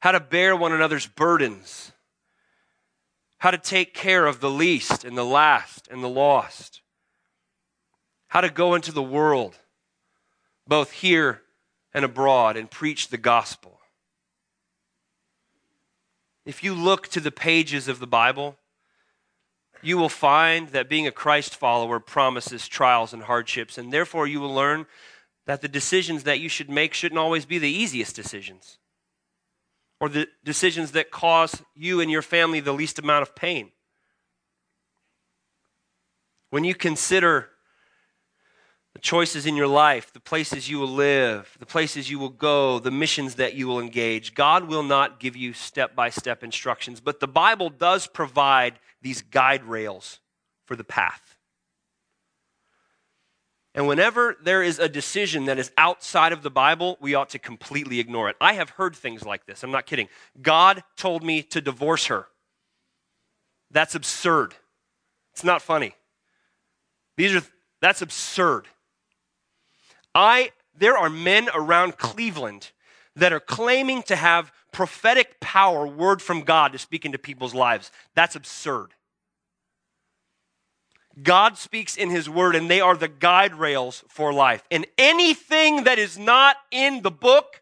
how 0.00 0.12
to 0.12 0.20
bear 0.20 0.56
one 0.56 0.72
another's 0.72 1.06
burdens 1.06 1.92
how 3.38 3.52
to 3.52 3.58
take 3.58 3.94
care 3.94 4.26
of 4.26 4.40
the 4.40 4.50
least 4.50 5.04
and 5.04 5.16
the 5.16 5.24
last 5.24 5.88
and 5.88 6.02
the 6.02 6.08
lost, 6.08 6.82
how 8.28 8.40
to 8.40 8.50
go 8.50 8.74
into 8.74 8.92
the 8.92 9.02
world, 9.02 9.56
both 10.66 10.90
here 10.90 11.42
and 11.94 12.04
abroad, 12.04 12.56
and 12.56 12.70
preach 12.70 13.08
the 13.08 13.16
gospel. 13.16 13.80
If 16.44 16.64
you 16.64 16.74
look 16.74 17.08
to 17.08 17.20
the 17.20 17.30
pages 17.30 17.88
of 17.88 18.00
the 18.00 18.06
Bible, 18.06 18.56
you 19.82 19.96
will 19.96 20.08
find 20.08 20.68
that 20.70 20.88
being 20.88 21.06
a 21.06 21.12
Christ 21.12 21.56
follower 21.56 22.00
promises 22.00 22.68
trials 22.68 23.12
and 23.12 23.22
hardships, 23.22 23.78
and 23.78 23.92
therefore 23.92 24.26
you 24.26 24.40
will 24.40 24.54
learn 24.54 24.86
that 25.46 25.62
the 25.62 25.68
decisions 25.68 26.24
that 26.24 26.40
you 26.40 26.48
should 26.48 26.70
make 26.70 26.92
shouldn't 26.94 27.18
always 27.18 27.46
be 27.46 27.58
the 27.58 27.70
easiest 27.70 28.14
decisions 28.14 28.78
or 30.00 30.08
the 30.08 30.28
decisions 30.44 30.92
that 30.92 31.10
cause 31.10 31.62
you 31.74 32.00
and 32.00 32.10
your 32.10 32.22
family 32.22 32.60
the 32.60 32.72
least 32.72 32.98
amount 32.98 33.22
of 33.22 33.34
pain. 33.34 33.72
When 36.50 36.64
you 36.64 36.74
consider 36.74 37.50
the 38.98 39.02
choices 39.02 39.46
in 39.46 39.54
your 39.54 39.68
life, 39.68 40.12
the 40.12 40.18
places 40.18 40.68
you 40.68 40.80
will 40.80 40.88
live, 40.88 41.56
the 41.60 41.66
places 41.66 42.10
you 42.10 42.18
will 42.18 42.28
go, 42.28 42.80
the 42.80 42.90
missions 42.90 43.36
that 43.36 43.54
you 43.54 43.68
will 43.68 43.78
engage, 43.78 44.34
God 44.34 44.64
will 44.64 44.82
not 44.82 45.20
give 45.20 45.36
you 45.36 45.52
step 45.52 45.94
by 45.94 46.10
step 46.10 46.42
instructions, 46.42 46.98
but 46.98 47.20
the 47.20 47.28
Bible 47.28 47.70
does 47.70 48.08
provide 48.08 48.80
these 49.00 49.22
guide 49.22 49.62
rails 49.62 50.18
for 50.66 50.74
the 50.74 50.82
path. 50.82 51.36
And 53.72 53.86
whenever 53.86 54.36
there 54.42 54.64
is 54.64 54.80
a 54.80 54.88
decision 54.88 55.44
that 55.44 55.60
is 55.60 55.70
outside 55.78 56.32
of 56.32 56.42
the 56.42 56.50
Bible, 56.50 56.98
we 57.00 57.14
ought 57.14 57.28
to 57.30 57.38
completely 57.38 58.00
ignore 58.00 58.28
it. 58.28 58.34
I 58.40 58.54
have 58.54 58.70
heard 58.70 58.96
things 58.96 59.24
like 59.24 59.46
this. 59.46 59.62
I'm 59.62 59.70
not 59.70 59.86
kidding. 59.86 60.08
God 60.42 60.82
told 60.96 61.22
me 61.22 61.44
to 61.44 61.60
divorce 61.60 62.06
her. 62.06 62.26
That's 63.70 63.94
absurd. 63.94 64.56
It's 65.34 65.44
not 65.44 65.62
funny. 65.62 65.94
These 67.16 67.36
are 67.36 67.42
that's 67.80 68.02
absurd. 68.02 68.66
I 70.18 70.50
there 70.76 70.98
are 70.98 71.08
men 71.08 71.48
around 71.54 71.96
Cleveland 71.96 72.72
that 73.14 73.32
are 73.32 73.40
claiming 73.40 74.02
to 74.04 74.16
have 74.16 74.52
prophetic 74.72 75.38
power, 75.40 75.86
word 75.86 76.20
from 76.20 76.42
God 76.42 76.72
to 76.72 76.78
speak 76.78 77.04
into 77.04 77.18
people's 77.18 77.54
lives. 77.54 77.90
That's 78.14 78.36
absurd. 78.36 78.94
God 81.20 81.56
speaks 81.56 81.96
in 81.96 82.10
His 82.10 82.28
Word, 82.28 82.54
and 82.54 82.70
they 82.70 82.80
are 82.80 82.96
the 82.96 83.08
guide 83.08 83.54
rails 83.54 84.04
for 84.08 84.32
life. 84.32 84.62
And 84.70 84.86
anything 84.96 85.84
that 85.84 85.98
is 85.98 86.16
not 86.16 86.56
in 86.70 87.02
the 87.02 87.10
book, 87.10 87.60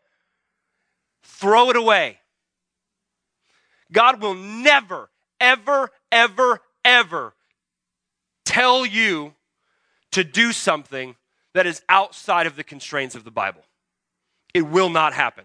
throw 1.22 1.70
it 1.70 1.76
away. 1.76 2.18
God 3.92 4.20
will 4.20 4.34
never, 4.34 5.10
ever, 5.40 5.90
ever, 6.12 6.60
ever 6.84 7.34
tell 8.44 8.84
you 8.84 9.34
to 10.12 10.22
do 10.22 10.52
something 10.52 11.16
that 11.56 11.66
is 11.66 11.82
outside 11.88 12.46
of 12.46 12.54
the 12.54 12.62
constraints 12.62 13.14
of 13.14 13.24
the 13.24 13.30
Bible. 13.30 13.62
It 14.52 14.62
will 14.62 14.90
not 14.90 15.14
happen. 15.14 15.44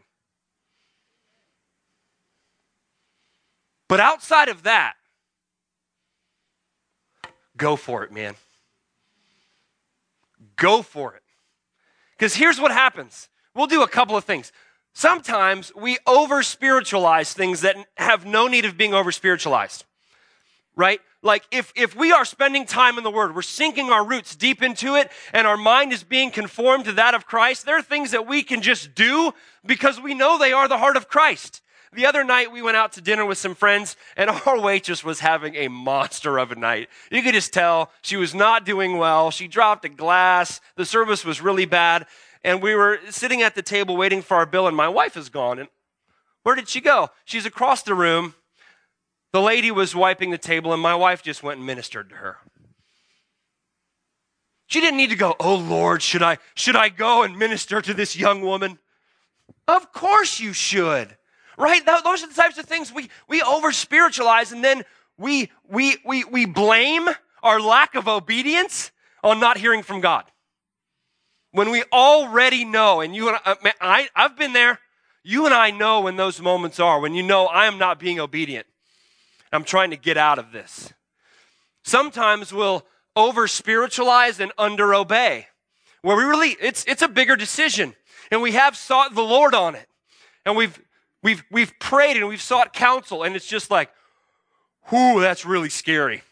But 3.88 4.00
outside 4.00 4.50
of 4.50 4.64
that, 4.64 4.94
go 7.58 7.76
for 7.76 8.04
it, 8.04 8.12
man. 8.12 8.36
Go 10.56 10.82
for 10.82 11.16
it. 11.16 11.24
Because 12.18 12.36
here's 12.36 12.60
what 12.60 12.72
happens 12.72 13.30
we'll 13.56 13.68
do 13.68 13.82
a 13.84 13.88
couple 13.88 14.16
of 14.16 14.24
things. 14.24 14.52
Sometimes 14.94 15.74
we 15.76 15.98
over 16.06 16.44
spiritualize 16.44 17.34
things 17.34 17.62
that 17.62 17.78
have 17.96 18.26
no 18.26 18.48
need 18.48 18.66
of 18.66 18.78
being 18.78 18.94
over 18.94 19.12
spiritualized, 19.12 19.86
right? 20.76 21.00
Like 21.22 21.44
if, 21.52 21.72
if 21.76 21.96
we 21.96 22.12
are 22.12 22.26
spending 22.26 22.66
time 22.66 22.98
in 22.98 23.04
the 23.04 23.12
Word, 23.12 23.36
we're 23.36 23.42
sinking 23.42 23.92
our 23.92 24.06
roots 24.06 24.36
deep 24.36 24.64
into 24.64 24.96
it, 24.96 25.12
and 25.34 25.46
our 25.46 25.58
mind 25.58 25.94
is 25.94 26.04
being 26.04 26.32
conformed 26.32 26.86
to 26.86 26.94
that 26.94 27.14
of 27.14 27.26
Christ, 27.26 27.66
there 27.66 27.78
are 27.78 27.84
things 27.84 28.12
that 28.12 28.28
we 28.28 28.42
can 28.44 28.62
just 28.62 28.96
do 28.96 29.34
because 29.66 30.00
we 30.00 30.14
know 30.14 30.38
they 30.38 30.54
are 30.54 30.68
the 30.68 30.80
heart 30.80 30.98
of 30.98 31.08
Christ. 31.08 31.62
The 31.94 32.06
other 32.06 32.24
night 32.24 32.54
we 32.54 32.62
went 32.62 32.78
out 32.78 32.94
to 32.94 33.02
dinner 33.02 33.26
with 33.26 33.38
some 33.38 33.54
friends 33.54 33.98
and 34.16 34.30
our 34.46 34.60
waitress 34.60 35.04
was 35.04 35.20
having 35.20 35.56
a 35.56 35.68
monster 35.68 36.38
of 36.38 36.52
a 36.52 36.56
night. 36.56 36.90
You 37.12 37.22
could 37.22 37.34
just 37.34 37.52
tell 37.52 37.92
she 38.02 38.16
was 38.16 38.34
not 38.34 38.66
doing 38.66 38.98
well. 38.98 39.30
She 39.30 39.48
dropped 39.48 39.84
a 39.84 39.90
glass. 39.90 40.62
The 40.78 40.86
service 40.86 41.26
was 41.26 41.42
really 41.42 41.66
bad. 41.66 42.08
And 42.44 42.62
we 42.62 42.76
were 42.76 43.00
sitting 43.10 43.42
at 43.42 43.56
the 43.56 43.62
table 43.62 43.98
waiting 43.98 44.22
for 44.22 44.38
our 44.38 44.46
bill 44.46 44.68
and 44.68 44.76
my 44.76 44.88
wife 44.88 45.18
is 45.18 45.28
gone. 45.28 45.60
And 45.60 45.68
where 46.44 46.56
did 46.56 46.70
she 46.70 46.80
go? 46.80 47.10
She's 47.26 47.46
across 47.46 47.84
the 47.84 47.94
room. 47.94 48.36
The 49.34 49.42
lady 49.42 49.72
was 49.72 49.96
wiping 49.96 50.32
the 50.32 50.38
table 50.38 50.74
and 50.74 50.82
my 50.82 50.96
wife 50.96 51.24
just 51.24 51.42
went 51.44 51.58
and 51.58 51.66
ministered 51.66 52.10
to 52.10 52.16
her. 52.16 52.38
She 54.68 54.80
didn't 54.80 54.98
need 54.98 55.10
to 55.10 55.16
go, 55.18 55.36
"Oh 55.40 55.56
Lord, 55.56 56.02
should 56.02 56.24
I 56.24 56.38
should 56.56 56.76
I 56.76 56.90
go 56.90 57.24
and 57.24 57.38
minister 57.38 57.82
to 57.82 57.94
this 57.94 58.16
young 58.16 58.42
woman?" 58.42 58.80
Of 59.68 59.92
course 59.92 60.40
you 60.40 60.54
should 60.54 61.18
right? 61.62 61.86
Those 61.86 62.24
are 62.24 62.28
the 62.28 62.34
types 62.34 62.58
of 62.58 62.66
things 62.66 62.92
we, 62.92 63.10
we 63.28 63.42
over 63.42 63.72
spiritualize 63.72 64.52
and 64.52 64.64
then 64.64 64.84
we, 65.18 65.52
we, 65.70 65.98
we, 66.06 66.24
we 66.24 66.46
blame 66.46 67.08
our 67.44 67.62
lack 67.62 67.96
of 67.96 68.08
obedience 68.08 68.92
on 69.24 69.40
not 69.40 69.58
hearing 69.58 69.84
from 69.84 70.02
God. 70.02 70.26
When 71.52 71.70
we 71.70 71.84
already 71.92 72.66
know, 72.66 73.02
and 73.02 73.16
you 73.16 73.30
and 73.30 73.38
I, 73.46 73.52
uh, 73.52 73.72
I, 73.80 74.10
I've 74.16 74.38
been 74.38 74.54
there, 74.54 74.80
you 75.24 75.46
and 75.46 75.54
I 75.54 75.70
know 75.70 76.02
when 76.02 76.16
those 76.16 76.42
moments 76.42 76.80
are, 76.80 77.00
when 77.00 77.14
you 77.14 77.24
know 77.24 77.46
I 77.46 77.66
am 77.66 77.78
not 77.78 78.00
being 78.00 78.20
obedient. 78.20 78.66
I'm 79.52 79.64
trying 79.64 79.90
to 79.92 79.98
get 79.98 80.18
out 80.18 80.40
of 80.40 80.52
this. 80.52 80.94
Sometimes 81.84 82.54
we'll 82.54 82.86
over 83.16 83.48
spiritualize 83.48 84.40
and 84.40 84.52
under 84.58 84.96
obey, 84.96 85.48
where 86.02 86.16
we 86.16 86.24
really, 86.24 86.56
it's, 86.62 86.86
it's 86.86 87.02
a 87.02 87.08
bigger 87.08 87.36
decision. 87.36 87.96
And 88.32 88.42
we 88.42 88.54
have 88.54 88.78
sought 88.78 89.16
the 89.16 89.22
Lord 89.22 89.54
on 89.54 89.76
it. 89.76 89.88
And 90.46 90.56
we've 90.56 90.80
We've, 91.24 91.44
we've 91.52 91.78
prayed 91.78 92.18
and 92.18 92.28
we've 92.28 92.42
sought 92.42 92.74
counsel, 92.74 93.22
and 93.22 93.36
it's 93.36 93.46
just 93.46 93.70
like, 93.70 93.92
whoo, 94.92 95.22
that's 95.22 95.46
really 95.46 95.70
scary. 95.70 96.24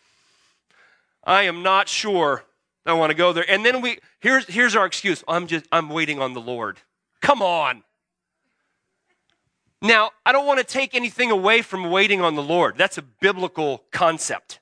I 1.23 1.43
am 1.43 1.62
not 1.62 1.88
sure 1.88 2.43
I 2.88 2.93
want 2.93 3.12
to 3.12 3.15
go 3.15 3.32
there. 3.32 3.45
And 3.47 3.63
then 3.63 3.82
we, 3.82 3.99
here's, 4.19 4.47
here's 4.47 4.75
our 4.75 4.88
excuse 4.88 5.23
I'm 5.27 5.45
just, 5.45 5.65
I'm 5.71 5.89
waiting 5.89 6.19
on 6.19 6.34
the 6.34 6.41
Lord. 6.41 6.79
Come 7.21 7.43
on. 7.43 7.84
Now, 9.82 10.12
I 10.26 10.32
don't 10.32 10.46
want 10.46 10.60
to 10.60 10.65
take 10.65 10.94
anything 10.94 11.32
away 11.32 11.62
from 11.62 11.89
waiting 11.89 12.22
on 12.22 12.36
the 12.36 12.44
Lord. 12.44 12.78
That's 12.78 12.98
a 12.98 13.02
biblical 13.02 13.84
concept. 13.92 14.60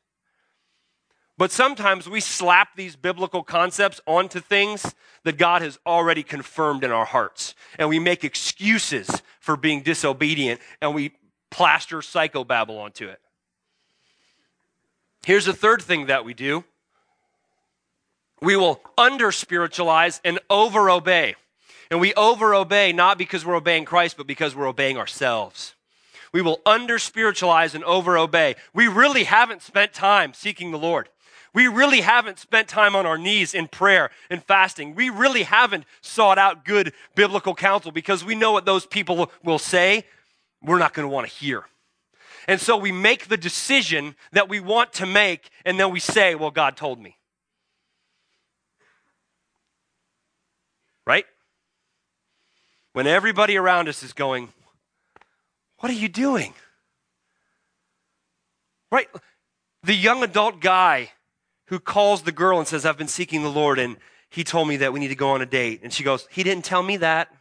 But 1.37 1.51
sometimes 1.51 2.09
we 2.09 2.19
slap 2.19 2.75
these 2.75 2.95
biblical 2.95 3.43
concepts 3.43 4.01
onto 4.07 4.39
things 4.39 4.95
that 5.23 5.37
God 5.37 5.61
has 5.61 5.79
already 5.85 6.23
confirmed 6.23 6.83
in 6.83 6.91
our 6.91 7.05
hearts. 7.05 7.53
And 7.77 7.89
we 7.89 7.99
make 7.99 8.23
excuses 8.23 9.21
for 9.39 9.55
being 9.55 9.81
disobedient 9.81 10.59
and 10.81 10.95
we 10.95 11.11
plaster 11.51 11.97
psychobabble 11.97 12.79
onto 12.79 13.07
it. 13.07 13.19
Here's 15.25 15.45
the 15.45 15.53
third 15.53 15.81
thing 15.81 16.07
that 16.07 16.25
we 16.25 16.33
do 16.33 16.63
we 18.39 18.55
will 18.55 18.81
under 18.97 19.31
spiritualize 19.31 20.21
and 20.23 20.39
over 20.49 20.89
obey. 20.89 21.35
And 21.89 21.99
we 21.99 22.13
over 22.15 22.53
obey 22.53 22.91
not 22.91 23.17
because 23.17 23.45
we're 23.45 23.55
obeying 23.55 23.85
Christ, 23.85 24.17
but 24.17 24.27
because 24.27 24.55
we're 24.55 24.67
obeying 24.67 24.97
ourselves. 24.97 25.75
We 26.33 26.41
will 26.41 26.61
under 26.65 26.99
spiritualize 26.99 27.73
and 27.73 27.83
over 27.83 28.17
obey. 28.17 28.55
We 28.73 28.87
really 28.87 29.23
haven't 29.23 29.61
spent 29.61 29.93
time 29.93 30.33
seeking 30.33 30.71
the 30.71 30.77
Lord. 30.77 31.09
We 31.53 31.67
really 31.67 32.01
haven't 32.01 32.39
spent 32.39 32.67
time 32.67 32.95
on 32.95 33.05
our 33.05 33.17
knees 33.17 33.53
in 33.53 33.67
prayer 33.67 34.11
and 34.29 34.43
fasting. 34.43 34.93
We 34.93 35.09
really 35.09 35.43
haven't 35.43 35.85
sought 36.01 36.37
out 36.37 36.65
good 36.65 36.93
biblical 37.15 37.55
counsel 37.55 37.91
because 37.91 38.23
we 38.23 38.35
know 38.35 38.51
what 38.51 38.65
those 38.65 38.85
people 38.85 39.31
will 39.43 39.59
say 39.59 40.03
we're 40.61 40.79
not 40.79 40.93
going 40.93 41.07
to 41.07 41.13
want 41.13 41.27
to 41.27 41.33
hear. 41.33 41.63
And 42.47 42.61
so 42.61 42.77
we 42.77 42.91
make 42.91 43.27
the 43.27 43.37
decision 43.37 44.15
that 44.31 44.49
we 44.49 44.59
want 44.59 44.93
to 44.93 45.05
make, 45.05 45.49
and 45.65 45.79
then 45.79 45.91
we 45.91 45.99
say, 45.99 46.35
Well, 46.35 46.51
God 46.51 46.77
told 46.77 46.99
me. 46.99 47.17
Right? 51.05 51.25
When 52.97 53.05
everybody 53.05 53.55
around 53.57 53.87
us 53.87 54.01
is 54.01 54.11
going, 54.11 54.49
What 55.77 55.91
are 55.91 55.95
you 55.95 56.09
doing? 56.09 56.55
Right? 58.91 59.07
The 59.83 59.93
young 59.93 60.23
adult 60.23 60.61
guy 60.61 61.11
who 61.67 61.79
calls 61.79 62.23
the 62.23 62.31
girl 62.31 62.57
and 62.57 62.67
says, 62.67 62.87
I've 62.87 62.97
been 62.97 63.07
seeking 63.07 63.43
the 63.43 63.51
Lord 63.51 63.77
and 63.77 63.97
he 64.31 64.43
told 64.43 64.67
me 64.67 64.77
that 64.77 64.93
we 64.93 64.99
need 64.99 65.09
to 65.09 65.15
go 65.15 65.29
on 65.29 65.43
a 65.43 65.45
date. 65.45 65.81
And 65.83 65.93
she 65.93 66.03
goes, 66.03 66.27
He 66.31 66.41
didn't 66.41 66.65
tell 66.65 66.81
me 66.81 66.97
that. 66.97 67.31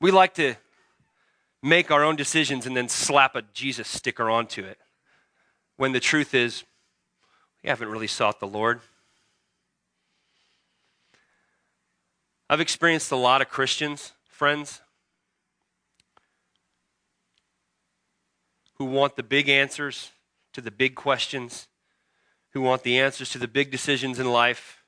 we 0.00 0.10
like 0.10 0.32
to 0.36 0.54
make 1.62 1.90
our 1.90 2.02
own 2.02 2.16
decisions 2.16 2.64
and 2.64 2.74
then 2.74 2.88
slap 2.88 3.36
a 3.36 3.42
Jesus 3.52 3.88
sticker 3.88 4.30
onto 4.30 4.64
it 4.64 4.78
when 5.76 5.92
the 5.92 6.00
truth 6.00 6.32
is, 6.32 6.64
we 7.62 7.68
haven't 7.68 7.90
really 7.90 8.06
sought 8.06 8.40
the 8.40 8.46
Lord. 8.46 8.80
I've 12.48 12.60
experienced 12.60 13.10
a 13.10 13.16
lot 13.16 13.42
of 13.42 13.48
Christians, 13.48 14.12
friends, 14.28 14.80
who 18.74 18.84
want 18.84 19.16
the 19.16 19.24
big 19.24 19.48
answers 19.48 20.12
to 20.52 20.60
the 20.60 20.70
big 20.70 20.94
questions, 20.94 21.66
who 22.50 22.60
want 22.60 22.84
the 22.84 23.00
answers 23.00 23.30
to 23.30 23.38
the 23.38 23.48
big 23.48 23.72
decisions 23.72 24.20
in 24.20 24.30
life, 24.30 24.84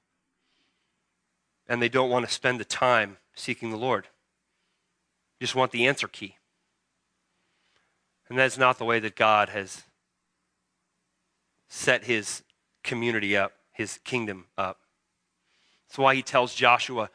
and 1.68 1.82
they 1.82 1.88
don't 1.88 2.10
want 2.10 2.26
to 2.26 2.32
spend 2.32 2.60
the 2.60 2.64
time 2.64 3.16
seeking 3.34 3.70
the 3.70 3.76
Lord. 3.76 4.06
Just 5.40 5.56
want 5.56 5.72
the 5.72 5.86
answer 5.86 6.06
key. 6.06 6.36
And 8.28 8.38
that's 8.38 8.58
not 8.58 8.78
the 8.78 8.84
way 8.84 9.00
that 9.00 9.16
God 9.16 9.48
has 9.48 9.82
set 11.68 12.04
his 12.04 12.42
community 12.84 13.36
up, 13.36 13.52
his 13.72 13.98
kingdom 14.04 14.46
up. 14.56 14.78
That's 15.88 15.98
why 15.98 16.14
he 16.14 16.22
tells 16.22 16.54
Joshua, 16.54 17.10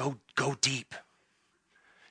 go, 0.00 0.16
go 0.34 0.56
deep. 0.60 0.94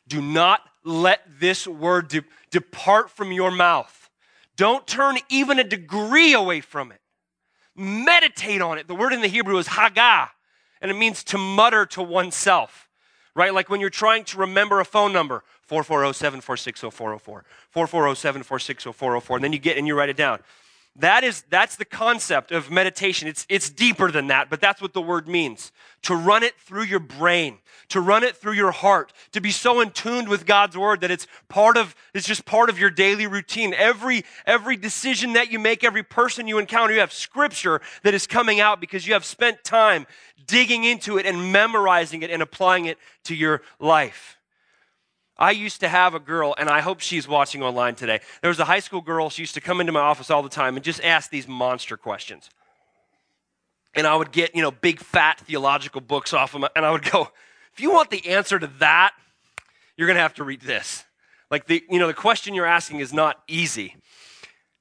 Do 0.08 0.22
not 0.22 0.62
let 0.84 1.22
this 1.40 1.68
word 1.68 2.08
de- 2.08 2.24
depart 2.52 3.10
from 3.10 3.32
your 3.32 3.50
mouth. 3.50 4.10
Don't 4.56 4.86
turn 4.86 5.18
even 5.30 5.58
a 5.60 5.64
degree 5.64 6.34
away 6.34 6.62
from 6.62 6.92
it. 6.92 7.02
Meditate 7.76 8.62
on 8.62 8.78
it. 8.78 8.88
The 8.88 8.96
word 8.96 9.14
in 9.14 9.22
the 9.22 9.28
Hebrew 9.28 9.58
is 9.58 9.68
haggah, 9.68 10.30
and 10.82 10.92
it 10.92 10.96
means 10.96 11.24
to 11.26 11.38
mutter 11.38 11.86
to 11.88 12.04
oneself, 12.04 12.90
right? 13.36 13.54
Like 13.54 13.70
when 13.70 13.82
you're 13.82 13.90
trying 13.90 14.24
to 14.26 14.38
remember 14.38 14.80
a 14.80 14.86
phone 14.86 15.12
number 15.12 15.44
4407 15.62 16.42
460 16.42 16.92
404, 16.92 17.46
4407 17.70 18.44
460 18.44 18.92
404, 18.92 19.38
and 19.38 19.44
then 19.44 19.54
you 19.54 19.60
get 19.60 19.78
and 19.78 19.88
you 19.88 19.96
write 19.96 20.10
it 20.10 20.18
down. 20.18 20.40
That 21.00 21.24
is, 21.24 21.44
that's 21.50 21.78
the 21.78 21.86
concept 21.86 22.52
of 22.52 22.70
meditation. 22.70 23.30
It's, 23.30 23.46
it's 23.48 23.70
deeper 23.70 24.12
than 24.12 24.28
that, 24.28 24.50
but 24.50 24.60
that's 24.60 24.82
what 24.82 24.94
the 24.94 25.02
word 25.02 25.30
means. 25.30 25.72
To 26.04 26.16
run 26.16 26.44
it 26.44 26.56
through 26.60 26.84
your 26.84 27.00
brain, 27.00 27.60
to 27.90 28.02
run 28.02 28.24
it 28.24 28.36
through 28.36 28.54
your 28.54 28.72
heart, 28.72 29.14
to 29.32 29.40
be 29.40 29.50
so 29.52 29.80
in 29.80 29.92
tuned 29.92 30.28
with 30.28 30.46
God's 30.46 30.78
word 30.78 31.00
that 31.02 31.10
it's 31.10 31.26
part 31.48 31.78
of, 31.78 31.96
it's 32.14 32.28
just 32.28 32.46
part 32.46 32.70
of 32.70 32.78
your 32.78 32.90
daily 32.90 33.28
routine. 33.28 33.74
Every, 33.74 34.26
every 34.46 34.76
decision 34.76 35.34
that 35.34 35.52
you 35.52 35.58
make, 35.58 35.86
every 35.86 36.04
person 36.04 36.50
you 36.50 36.60
encounter, 36.60 36.94
you 36.94 37.00
have 37.00 37.14
scripture 37.14 37.80
that 38.04 38.14
is 38.14 38.28
coming 38.28 38.60
out 38.60 38.82
because 38.82 39.08
you 39.08 39.14
have 39.14 39.24
spent 39.24 39.64
time 39.64 40.06
digging 40.48 40.84
into 40.84 41.18
it 41.18 41.26
and 41.26 41.54
memorizing 41.54 42.24
it 42.24 42.30
and 42.30 42.42
applying 42.42 42.86
it 42.86 42.98
to 43.24 43.36
your 43.36 43.62
life. 43.80 44.39
I 45.40 45.52
used 45.52 45.80
to 45.80 45.88
have 45.88 46.14
a 46.14 46.20
girl, 46.20 46.54
and 46.58 46.70
I 46.70 46.82
hope 46.82 47.00
she's 47.00 47.26
watching 47.26 47.64
online 47.64 47.96
today. 47.96 48.20
There 48.42 48.50
was 48.50 48.60
a 48.60 48.66
high 48.66 48.82
school 48.82 49.00
girl, 49.00 49.30
she 49.30 49.42
used 49.42 49.54
to 49.54 49.62
come 49.62 49.80
into 49.80 49.94
my 49.94 50.02
office 50.02 50.30
all 50.30 50.44
the 50.44 50.50
time 50.50 50.76
and 50.76 50.84
just 50.84 51.02
ask 51.02 51.32
these 51.32 51.48
monster 51.48 51.96
questions. 51.96 52.50
And 53.96 54.06
I 54.06 54.18
would 54.18 54.34
get, 54.34 54.54
you 54.54 54.62
know, 54.62 54.70
big 54.70 55.00
fat 55.00 55.40
theological 55.40 56.02
books 56.02 56.34
off 56.34 56.54
of 56.54 56.62
them, 56.62 56.70
and 56.76 56.86
I 56.86 56.92
would 56.92 57.10
go, 57.10 57.30
if 57.74 57.80
you 57.80 57.92
want 57.92 58.10
the 58.10 58.28
answer 58.28 58.60
to 58.60 58.68
that, 58.80 59.14
you're 59.96 60.08
going 60.08 60.18
to 60.18 60.22
have 60.22 60.34
to 60.36 60.44
read 60.44 60.62
this. 60.62 61.06
Like, 61.50 61.68
the, 61.68 61.84
you 61.90 62.00
know, 62.00 62.08
the 62.08 62.14
question 62.14 62.54
you're 62.54 62.66
asking 62.66 63.00
is 63.00 63.14
not 63.14 63.42
easy. 63.48 63.96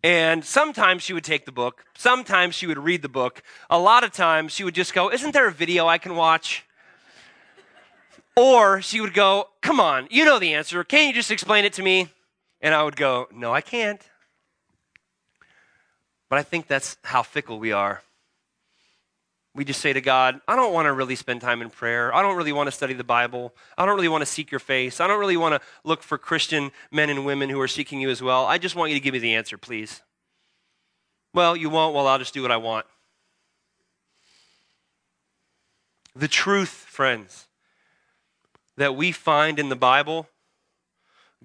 And 0.03 0.45
sometimes 0.45 1.03
she 1.03 1.13
would 1.13 1.25
take 1.25 1.45
the 1.45 1.53
book, 1.53 1.85
sometimes 1.97 2.57
she 2.57 2.67
would 2.67 2.79
read 2.79 3.03
the 3.03 3.09
book. 3.09 3.43
A 3.71 3.79
lot 3.79 4.03
of 4.03 4.13
times 4.13 4.53
she 4.53 4.65
would 4.65 4.75
just 4.75 4.93
go, 4.93 5.11
Isn't 5.11 5.33
there 5.33 5.49
a 5.49 5.53
video 5.53 5.87
I 5.87 5.99
can 5.99 6.17
watch? 6.17 6.65
Or 8.39 8.81
she 8.81 9.01
would 9.01 9.15
go, 9.15 9.49
Come 9.63 9.81
on, 9.81 10.07
you 10.13 10.25
know 10.25 10.39
the 10.39 10.55
answer. 10.55 10.85
Can't 10.85 11.09
you 11.09 11.13
just 11.13 11.33
explain 11.33 11.65
it 11.65 11.73
to 11.73 11.83
me? 11.83 12.09
And 12.61 12.73
I 12.73 12.85
would 12.85 12.95
go, 12.95 13.27
No, 13.35 13.53
I 13.53 13.61
can't. 13.61 14.01
But 16.29 16.39
I 16.39 16.45
think 16.45 16.69
that's 16.69 16.99
how 17.03 17.25
fickle 17.25 17.59
we 17.59 17.73
are. 17.73 18.03
We 19.57 19.65
just 19.65 19.81
say 19.81 19.93
to 19.93 20.01
God, 20.01 20.41
I 20.47 20.55
don't 20.55 20.73
want 20.73 20.87
to 20.87 20.93
really 20.93 21.17
spend 21.17 21.41
time 21.41 21.63
in 21.63 21.71
prayer. 21.71 22.15
I 22.15 22.23
don't 22.23 22.37
really 22.37 22.53
want 22.53 22.69
to 22.69 22.71
study 22.71 22.95
the 22.95 23.03
Bible. 23.03 23.53
I 23.77 23.85
don't 23.87 23.97
really 23.97 24.07
want 24.07 24.23
to 24.23 24.27
seek 24.27 24.53
your 24.53 24.61
face. 24.61 25.01
I 25.01 25.09
don't 25.09 25.19
really 25.19 25.37
want 25.37 25.61
to 25.61 25.69
look 25.83 26.05
for 26.05 26.17
Christian 26.17 26.71
men 26.93 27.11
and 27.11 27.27
women 27.27 27.49
who 27.49 27.61
are 27.61 27.67
seeking 27.67 28.01
you 28.01 28.09
as 28.09 28.23
well. 28.23 28.47
I 28.47 28.59
just 28.59 28.77
want 28.77 28.93
you 28.93 28.97
to 28.97 29.03
give 29.03 29.15
me 29.15 29.19
the 29.19 29.35
answer, 29.35 29.59
please. 29.59 30.01
Well, 31.35 31.57
you 31.57 31.71
won't. 31.71 31.93
Well, 31.93 32.07
I'll 32.07 32.21
just 32.21 32.35
do 32.35 32.43
what 32.43 32.53
I 32.53 32.57
want. 32.57 32.87
The 36.15 36.29
truth, 36.29 36.69
friends, 36.69 37.48
that 38.79 38.95
we 38.95 39.11
find 39.11 39.59
in 39.59 39.71
the 39.71 39.77
Bible 39.77 40.29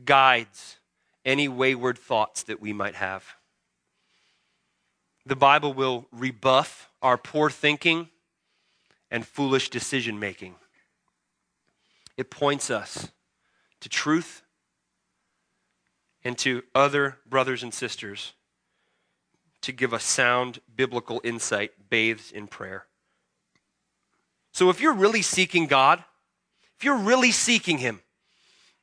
guides 0.06 0.78
any 1.26 1.48
wayward 1.48 1.98
thoughts 1.98 2.44
that 2.44 2.62
we 2.62 2.72
might 2.74 2.94
have. 2.94 3.26
The 5.26 5.36
Bible 5.36 5.74
will 5.74 6.06
rebuff 6.12 6.92
our 7.02 7.18
poor 7.18 7.50
thinking 7.50 8.10
and 9.10 9.26
foolish 9.26 9.70
decision 9.70 10.20
making. 10.20 10.54
It 12.18 12.30
points 12.30 12.70
us 12.70 13.10
to 13.80 13.90
truth 13.90 14.44
and 16.24 16.38
to 16.38 16.62
other 16.76 17.18
brothers 17.28 17.64
and 17.64 17.74
sisters 17.74 18.34
to 19.62 19.72
give 19.72 19.92
us 19.92 20.04
sound 20.04 20.60
biblical 20.76 21.20
insight 21.24 21.72
bathed 21.90 22.32
in 22.32 22.46
prayer. 22.46 22.86
So 24.52 24.70
if 24.70 24.80
you're 24.80 24.94
really 24.94 25.24
seeking 25.24 25.66
God, 25.66 26.04
if 26.84 26.86
you're 26.86 26.98
really 26.98 27.32
seeking 27.32 27.78
Him 27.78 28.02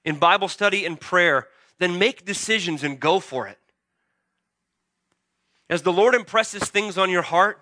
in 0.06 0.18
Bible 0.18 0.48
study 0.48 0.86
and 0.86 0.98
prayer, 0.98 1.48
then 1.78 1.98
make 1.98 2.24
decisions 2.24 2.82
and 2.82 2.98
go 2.98 3.20
for 3.20 3.46
it. 3.46 3.58
As 5.68 5.82
the 5.82 5.92
Lord 5.92 6.14
impresses 6.14 6.62
things 6.62 6.96
on 6.96 7.10
your 7.10 7.20
heart, 7.20 7.60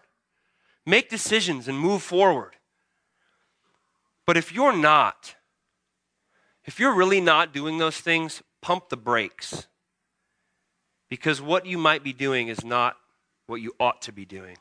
make 0.87 1.11
decisions 1.11 1.67
and 1.67 1.77
move 1.77 2.05
forward. 2.05 2.55
But 4.27 4.37
if 4.37 4.53
you're 4.53 4.77
not, 4.77 5.35
if 6.65 6.79
you're 6.79 6.95
really 6.95 7.21
not 7.21 7.53
doing 7.53 7.79
those 7.79 7.99
things, 7.99 8.41
pump 8.61 8.91
the 8.91 8.97
brakes. 8.97 9.67
Because 11.09 11.43
what 11.43 11.67
you 11.67 11.79
might 11.79 12.05
be 12.05 12.13
doing 12.13 12.47
is 12.47 12.65
not 12.65 12.97
what 13.49 13.61
you 13.61 13.75
ought 13.81 14.03
to 14.03 14.13
be 14.13 14.25
doing. 14.25 14.57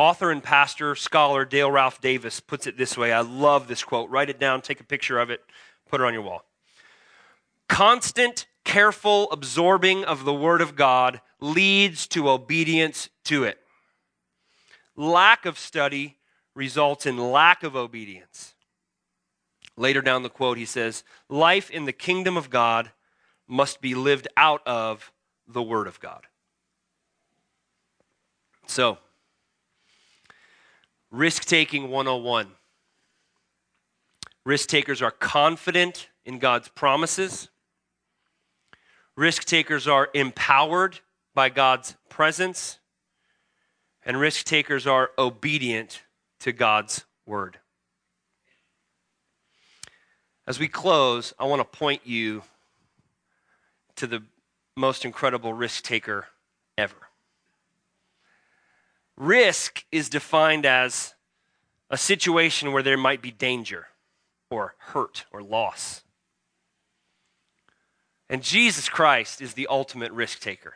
Author 0.00 0.30
and 0.30 0.42
pastor, 0.42 0.94
scholar 0.94 1.44
Dale 1.44 1.70
Ralph 1.70 2.00
Davis 2.00 2.40
puts 2.40 2.66
it 2.66 2.78
this 2.78 2.96
way. 2.96 3.12
I 3.12 3.20
love 3.20 3.68
this 3.68 3.84
quote. 3.84 4.08
Write 4.08 4.30
it 4.30 4.40
down, 4.40 4.62
take 4.62 4.80
a 4.80 4.84
picture 4.84 5.18
of 5.18 5.28
it, 5.28 5.42
put 5.90 6.00
it 6.00 6.04
on 6.04 6.14
your 6.14 6.22
wall. 6.22 6.42
Constant, 7.68 8.46
careful 8.64 9.30
absorbing 9.30 10.06
of 10.06 10.24
the 10.24 10.32
Word 10.32 10.62
of 10.62 10.74
God 10.74 11.20
leads 11.38 12.06
to 12.06 12.30
obedience 12.30 13.10
to 13.24 13.44
it. 13.44 13.58
Lack 14.96 15.44
of 15.44 15.58
study 15.58 16.16
results 16.54 17.04
in 17.04 17.18
lack 17.18 17.62
of 17.62 17.76
obedience. 17.76 18.54
Later 19.76 20.00
down 20.00 20.22
the 20.22 20.30
quote, 20.30 20.56
he 20.56 20.64
says, 20.64 21.04
Life 21.28 21.70
in 21.70 21.84
the 21.84 21.92
kingdom 21.92 22.38
of 22.38 22.48
God 22.48 22.90
must 23.46 23.82
be 23.82 23.94
lived 23.94 24.28
out 24.34 24.66
of 24.66 25.12
the 25.46 25.62
Word 25.62 25.86
of 25.86 26.00
God. 26.00 26.22
So, 28.66 28.96
Risk 31.10 31.44
taking 31.44 31.90
101. 31.90 32.48
Risk 34.44 34.68
takers 34.68 35.02
are 35.02 35.10
confident 35.10 36.08
in 36.24 36.38
God's 36.38 36.68
promises. 36.68 37.48
Risk 39.16 39.44
takers 39.44 39.88
are 39.88 40.08
empowered 40.14 41.00
by 41.34 41.48
God's 41.48 41.96
presence. 42.08 42.78
And 44.04 44.18
risk 44.18 44.46
takers 44.46 44.86
are 44.86 45.10
obedient 45.18 46.02
to 46.40 46.52
God's 46.52 47.04
word. 47.26 47.58
As 50.46 50.58
we 50.58 50.68
close, 50.68 51.34
I 51.38 51.44
want 51.44 51.60
to 51.60 51.78
point 51.78 52.06
you 52.06 52.42
to 53.96 54.06
the 54.06 54.22
most 54.76 55.04
incredible 55.04 55.52
risk 55.52 55.84
taker 55.84 56.28
ever. 56.78 57.09
Risk 59.20 59.84
is 59.92 60.08
defined 60.08 60.64
as 60.64 61.14
a 61.90 61.98
situation 61.98 62.72
where 62.72 62.82
there 62.82 62.96
might 62.96 63.20
be 63.20 63.30
danger 63.30 63.88
or 64.50 64.74
hurt 64.78 65.26
or 65.30 65.42
loss. 65.42 66.02
And 68.30 68.42
Jesus 68.42 68.88
Christ 68.88 69.42
is 69.42 69.52
the 69.52 69.66
ultimate 69.66 70.10
risk 70.12 70.40
taker. 70.40 70.72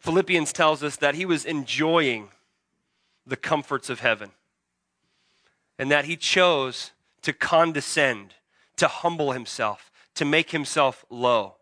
Philippians 0.00 0.52
tells 0.52 0.82
us 0.82 0.96
that 0.96 1.14
he 1.14 1.24
was 1.24 1.44
enjoying 1.44 2.30
the 3.24 3.36
comforts 3.36 3.88
of 3.88 4.00
heaven 4.00 4.32
and 5.78 5.92
that 5.92 6.06
he 6.06 6.16
chose 6.16 6.90
to 7.22 7.32
condescend, 7.32 8.34
to 8.78 8.88
humble 8.88 9.30
himself, 9.30 9.92
to 10.16 10.24
make 10.24 10.50
himself 10.50 11.04
low. 11.08 11.54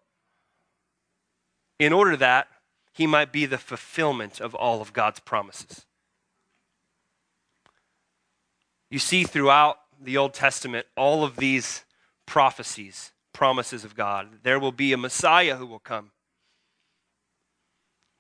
In 1.78 1.92
order 1.92 2.16
that 2.16 2.48
he 2.94 3.09
might 3.09 3.33
be 3.33 3.44
the 3.44 3.59
fulfillment 3.59 4.40
of 4.40 4.54
all 4.54 4.80
of 4.80 4.92
God's 4.92 5.18
promises. 5.18 5.85
You 8.88 9.00
see 9.00 9.24
throughout 9.24 9.78
the 10.00 10.16
Old 10.16 10.33
Testament 10.33 10.87
all 10.96 11.24
of 11.24 11.37
these 11.37 11.85
prophecies, 12.24 13.11
promises 13.33 13.85
of 13.85 13.96
God. 13.96 14.28
There 14.44 14.61
will 14.61 14.70
be 14.70 14.92
a 14.92 14.96
Messiah 14.96 15.57
who 15.57 15.66
will 15.66 15.80
come, 15.80 16.12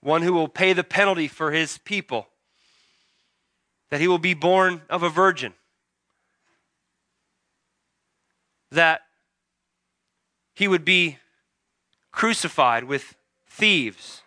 one 0.00 0.22
who 0.22 0.32
will 0.32 0.48
pay 0.48 0.72
the 0.72 0.82
penalty 0.82 1.28
for 1.28 1.52
his 1.52 1.78
people, 1.78 2.26
that 3.90 4.00
he 4.00 4.08
will 4.08 4.18
be 4.18 4.34
born 4.34 4.82
of 4.90 5.04
a 5.04 5.08
virgin, 5.08 5.54
that 8.72 9.02
he 10.52 10.66
would 10.66 10.84
be 10.84 11.18
crucified 12.10 12.82
with 12.82 13.14
thieves 13.46 14.22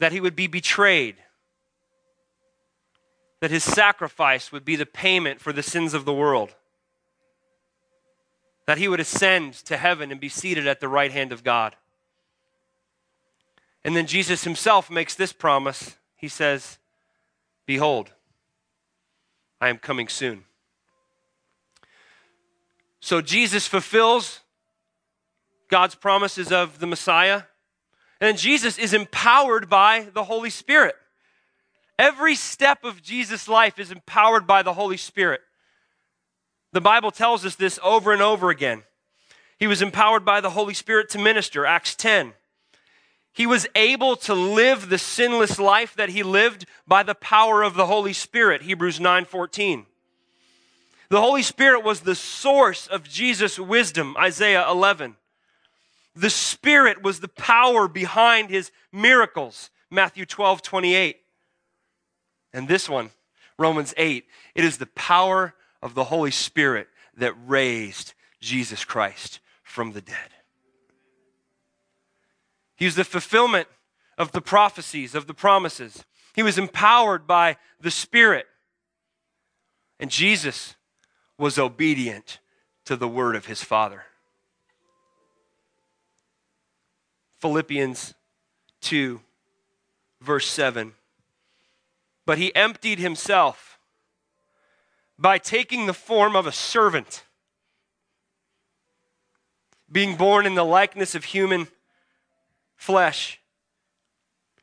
that 0.00 0.12
he 0.12 0.20
would 0.20 0.34
be 0.34 0.46
betrayed, 0.46 1.16
that 3.40 3.50
his 3.50 3.62
sacrifice 3.62 4.50
would 4.50 4.64
be 4.64 4.74
the 4.74 4.86
payment 4.86 5.40
for 5.40 5.52
the 5.52 5.62
sins 5.62 5.94
of 5.94 6.04
the 6.04 6.12
world, 6.12 6.54
that 8.66 8.78
he 8.78 8.88
would 8.88 8.98
ascend 8.98 9.54
to 9.54 9.76
heaven 9.76 10.10
and 10.10 10.20
be 10.20 10.28
seated 10.28 10.66
at 10.66 10.80
the 10.80 10.88
right 10.88 11.12
hand 11.12 11.32
of 11.32 11.44
God. 11.44 11.76
And 13.84 13.94
then 13.94 14.06
Jesus 14.06 14.44
himself 14.44 14.90
makes 14.90 15.14
this 15.14 15.32
promise. 15.32 15.96
He 16.16 16.28
says, 16.28 16.78
Behold, 17.66 18.10
I 19.60 19.68
am 19.68 19.78
coming 19.78 20.08
soon. 20.08 20.44
So 23.00 23.20
Jesus 23.20 23.66
fulfills 23.66 24.40
God's 25.68 25.94
promises 25.94 26.52
of 26.52 26.78
the 26.78 26.86
Messiah. 26.86 27.44
And 28.20 28.36
Jesus 28.36 28.78
is 28.78 28.92
empowered 28.92 29.68
by 29.68 30.08
the 30.12 30.24
Holy 30.24 30.50
Spirit. 30.50 30.94
Every 31.98 32.34
step 32.34 32.84
of 32.84 33.02
Jesus' 33.02 33.48
life 33.48 33.78
is 33.78 33.90
empowered 33.90 34.46
by 34.46 34.62
the 34.62 34.74
Holy 34.74 34.96
Spirit. 34.96 35.40
The 36.72 36.80
Bible 36.80 37.10
tells 37.10 37.44
us 37.44 37.56
this 37.56 37.78
over 37.82 38.12
and 38.12 38.22
over 38.22 38.50
again. 38.50 38.84
He 39.58 39.66
was 39.66 39.82
empowered 39.82 40.24
by 40.24 40.40
the 40.40 40.50
Holy 40.50 40.74
Spirit 40.74 41.10
to 41.10 41.18
minister, 41.18 41.66
Acts 41.66 41.94
10. 41.94 42.34
he 43.32 43.46
was 43.46 43.66
able 43.74 44.16
to 44.16 44.34
live 44.34 44.88
the 44.88 44.98
sinless 44.98 45.58
life 45.58 45.94
that 45.94 46.08
he 46.08 46.22
lived 46.22 46.66
by 46.86 47.02
the 47.02 47.14
power 47.14 47.62
of 47.62 47.74
the 47.74 47.86
Holy 47.86 48.12
Spirit, 48.12 48.62
Hebrews 48.62 48.98
9:14. 48.98 49.86
The 51.08 51.20
Holy 51.20 51.42
Spirit 51.42 51.82
was 51.82 52.00
the 52.00 52.14
source 52.14 52.86
of 52.86 53.08
Jesus' 53.08 53.58
wisdom, 53.58 54.16
Isaiah 54.16 54.68
11. 54.68 55.16
The 56.14 56.30
Spirit 56.30 57.02
was 57.02 57.20
the 57.20 57.28
power 57.28 57.88
behind 57.88 58.50
his 58.50 58.72
miracles, 58.92 59.70
Matthew 59.90 60.26
12, 60.26 60.62
28. 60.62 61.16
And 62.52 62.66
this 62.66 62.88
one, 62.88 63.10
Romans 63.58 63.94
8, 63.96 64.24
it 64.54 64.64
is 64.64 64.78
the 64.78 64.86
power 64.86 65.54
of 65.82 65.94
the 65.94 66.04
Holy 66.04 66.30
Spirit 66.30 66.88
that 67.16 67.34
raised 67.46 68.14
Jesus 68.40 68.84
Christ 68.84 69.40
from 69.62 69.92
the 69.92 70.00
dead. 70.00 70.30
He 72.76 72.86
was 72.86 72.96
the 72.96 73.04
fulfillment 73.04 73.68
of 74.18 74.32
the 74.32 74.40
prophecies, 74.40 75.14
of 75.14 75.26
the 75.26 75.34
promises. 75.34 76.04
He 76.34 76.42
was 76.42 76.58
empowered 76.58 77.26
by 77.26 77.56
the 77.80 77.90
Spirit. 77.90 78.46
And 79.98 80.10
Jesus 80.10 80.76
was 81.38 81.58
obedient 81.58 82.40
to 82.86 82.96
the 82.96 83.08
word 83.08 83.36
of 83.36 83.46
his 83.46 83.62
Father. 83.62 84.04
Philippians 87.40 88.14
2, 88.82 89.20
verse 90.20 90.46
7. 90.46 90.92
But 92.26 92.38
he 92.38 92.54
emptied 92.54 92.98
himself 92.98 93.78
by 95.18 95.38
taking 95.38 95.86
the 95.86 95.94
form 95.94 96.36
of 96.36 96.46
a 96.46 96.52
servant, 96.52 97.24
being 99.90 100.16
born 100.16 100.46
in 100.46 100.54
the 100.54 100.64
likeness 100.64 101.14
of 101.14 101.24
human 101.24 101.68
flesh. 102.76 103.40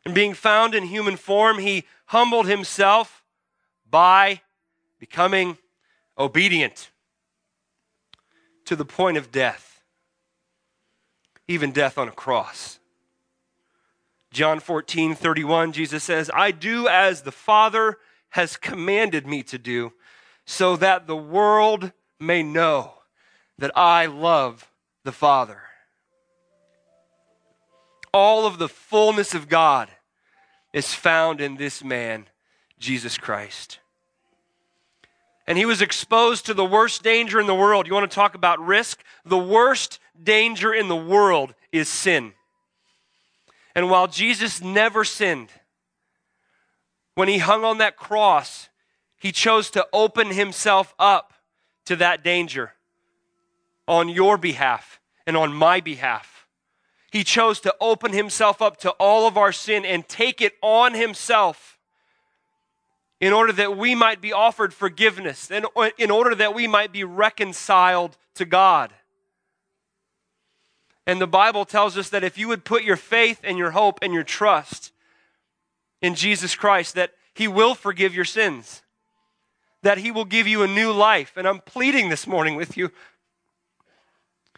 And 0.06 0.16
being 0.16 0.34
found 0.34 0.74
in 0.74 0.86
human 0.86 1.18
form, 1.18 1.60
he 1.60 1.84
humbled 2.06 2.48
himself 2.48 3.24
by 3.90 4.42
becoming 5.00 5.58
obedient 6.18 6.90
to 8.66 8.76
the 8.76 8.86
point 8.86 9.18
of 9.18 9.32
death, 9.32 9.77
even 11.48 11.72
death 11.72 11.98
on 11.98 12.08
a 12.08 12.12
cross. 12.12 12.80
John 14.32 14.60
14, 14.60 15.16
31, 15.16 15.72
Jesus 15.72 16.04
says, 16.04 16.30
I 16.34 16.52
do 16.52 16.88
as 16.88 17.22
the 17.22 17.32
Father 17.32 17.98
has 18.30 18.58
commanded 18.58 19.26
me 19.26 19.42
to 19.44 19.58
do, 19.58 19.94
so 20.46 20.76
that 20.76 21.08
the 21.08 21.16
world 21.16 21.92
may 22.20 22.44
know 22.44 22.94
that 23.58 23.72
I 23.76 24.06
love 24.06 24.70
the 25.04 25.12
Father 25.12 25.62
all 28.18 28.48
of 28.48 28.58
the 28.58 28.68
fullness 28.68 29.36
of 29.36 29.48
God 29.48 29.90
is 30.74 30.92
found 30.92 31.40
in 31.40 31.58
this 31.58 31.84
man, 31.84 32.26
Jesus 32.80 33.16
Christ. 33.16 33.78
And 35.48 35.58
he 35.58 35.66
was 35.66 35.82
exposed 35.82 36.46
to 36.46 36.54
the 36.54 36.66
worst 36.66 37.04
danger 37.04 37.40
in 37.40 37.48
the 37.48 37.56
world. 37.56 37.88
You 37.88 37.94
want 37.94 38.10
to 38.10 38.14
talk 38.14 38.36
about 38.36 38.60
risk? 38.60 39.02
The 39.26 39.38
worst 39.38 40.00
danger 40.22 40.74
in 40.74 40.90
the 40.90 40.96
world 40.96 41.54
is 41.72 41.88
sin. 41.88 42.34
And 43.74 43.90
while 43.90 44.08
Jesus 44.08 44.62
never 44.62 45.06
sinned, 45.06 45.50
when 47.16 47.30
he 47.30 47.38
hung 47.38 47.64
on 47.64 47.78
that 47.78 47.96
cross, 47.96 48.70
he 49.18 49.32
chose 49.32 49.70
to 49.72 49.88
open 49.94 50.32
himself 50.32 50.94
up 51.00 51.34
to 51.86 51.96
that 51.96 52.24
danger 52.24 52.74
on 53.88 54.10
your 54.10 54.38
behalf 54.38 55.00
and 55.26 55.38
on 55.38 55.54
my 55.54 55.80
behalf. 55.80 56.48
He 57.12 57.24
chose 57.24 57.62
to 57.62 57.74
open 57.80 58.12
himself 58.12 58.62
up 58.62 58.78
to 58.82 58.92
all 58.92 59.28
of 59.28 59.38
our 59.38 59.54
sin 59.54 59.86
and 59.86 60.08
take 60.08 60.42
it 60.42 60.54
on 60.62 60.94
himself 60.94 61.77
in 63.20 63.34
order 63.34 63.52
that 63.54 63.78
we 63.78 63.96
might 63.96 64.22
be 64.22 64.32
offered 64.32 64.74
forgiveness, 64.74 65.50
and 65.52 65.66
in 65.98 66.12
order 66.12 66.36
that 66.36 66.54
we 66.54 66.68
might 66.68 66.92
be 66.92 67.04
reconciled 67.04 68.18
to 68.36 68.46
God. 68.46 68.94
And 71.06 71.20
the 71.20 71.28
Bible 71.28 71.66
tells 71.66 71.98
us 71.98 72.10
that 72.10 72.24
if 72.24 72.38
you 72.38 72.48
would 72.50 72.66
put 72.66 72.84
your 72.84 72.96
faith 72.96 73.40
and 73.44 73.58
your 73.58 73.72
hope 73.72 74.00
and 74.02 74.14
your 74.14 74.24
trust 74.24 74.92
in 76.02 76.16
Jesus 76.16 76.56
Christ, 76.56 76.96
that 76.96 77.14
He 77.34 77.48
will 77.48 77.74
forgive 77.74 78.14
your 78.14 78.26
sins, 78.26 78.84
that 79.82 79.98
He 79.98 80.12
will 80.12 80.26
give 80.26 80.48
you 80.48 80.64
a 80.64 80.68
new 80.68 80.92
life. 80.92 81.38
And 81.38 81.48
I'm 81.48 81.60
pleading 81.60 82.10
this 82.10 82.28
morning 82.28 82.56
with 82.56 82.78
you. 82.78 82.92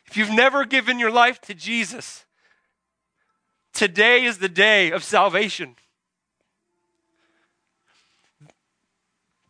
If 0.06 0.18
you've 0.18 0.32
never 0.32 0.66
given 0.66 1.00
your 1.00 1.12
life 1.12 1.40
to 1.42 1.54
Jesus, 1.54 2.26
Today 3.74 4.26
is 4.26 4.40
the 4.40 4.50
day 4.50 4.92
of 4.92 5.04
salvation. 5.04 5.76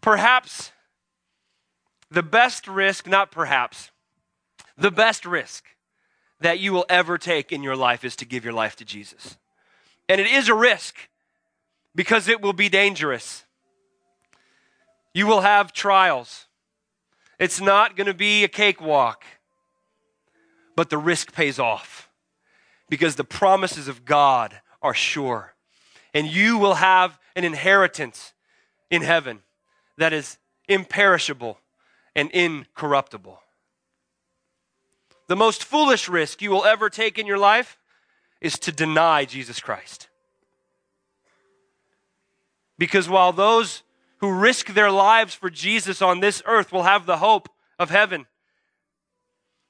Perhaps 0.02 0.72
the 2.10 2.24
best 2.24 2.68
risk, 2.68 3.08
not 3.08 3.32
perhaps, 3.32 3.92
the 4.78 4.92
best 4.92 5.26
risk 5.26 5.66
that 6.40 6.60
you 6.60 6.72
will 6.72 6.86
ever 6.90 7.18
take 7.18 7.52
in 7.52 7.64
your 7.64 7.76
life 7.76 8.04
is 8.04 8.16
to 8.16 8.26
give 8.26 8.44
your 8.44 8.54
life 8.54 8.76
to 8.78 8.86
Jesus. 8.86 9.38
And 10.08 10.20
it 10.20 10.28
is 10.28 10.48
a 10.48 10.56
risk 10.56 10.96
because 11.94 12.28
it 12.28 12.42
will 12.42 12.54
be 12.54 12.70
dangerous. 12.70 13.44
You 15.14 15.28
will 15.28 15.42
have 15.42 15.74
trials. 15.74 16.48
It's 17.40 17.60
not 17.60 17.96
going 17.96 18.08
to 18.08 18.14
be 18.14 18.44
a 18.44 18.48
cakewalk, 18.48 19.24
but 20.76 20.90
the 20.90 20.98
risk 20.98 21.34
pays 21.34 21.60
off 21.60 22.10
because 22.90 23.16
the 23.16 23.24
promises 23.24 23.88
of 23.88 24.06
God 24.06 24.62
are 24.82 24.94
sure. 24.94 25.56
And 26.14 26.26
you 26.28 26.58
will 26.58 26.76
have 26.76 27.20
an 27.36 27.44
inheritance 27.44 28.34
in 28.90 29.02
heaven 29.02 29.42
that 30.00 30.14
is 30.14 30.38
imperishable 30.68 31.60
and 32.16 32.32
incorruptible. 32.32 33.40
The 35.28 35.36
most 35.36 35.64
foolish 35.64 36.10
risk 36.10 36.42
you 36.42 36.50
will 36.50 36.66
ever 36.66 36.90
take 36.90 37.20
in 37.20 37.28
your 37.28 37.38
life 37.38 37.78
is 38.42 38.58
to 38.60 38.72
deny 38.72 39.26
Jesus 39.26 39.60
Christ. 39.60 40.08
Because 42.78 43.10
while 43.10 43.34
those 43.34 43.84
who 44.18 44.32
risk 44.32 44.74
their 44.74 44.90
lives 44.90 45.34
for 45.34 45.50
Jesus 45.50 46.02
on 46.02 46.20
this 46.20 46.42
earth 46.46 46.72
will 46.72 46.84
have 46.84 47.06
the 47.06 47.18
hope 47.18 47.50
of 47.78 47.90
heaven, 47.90 48.26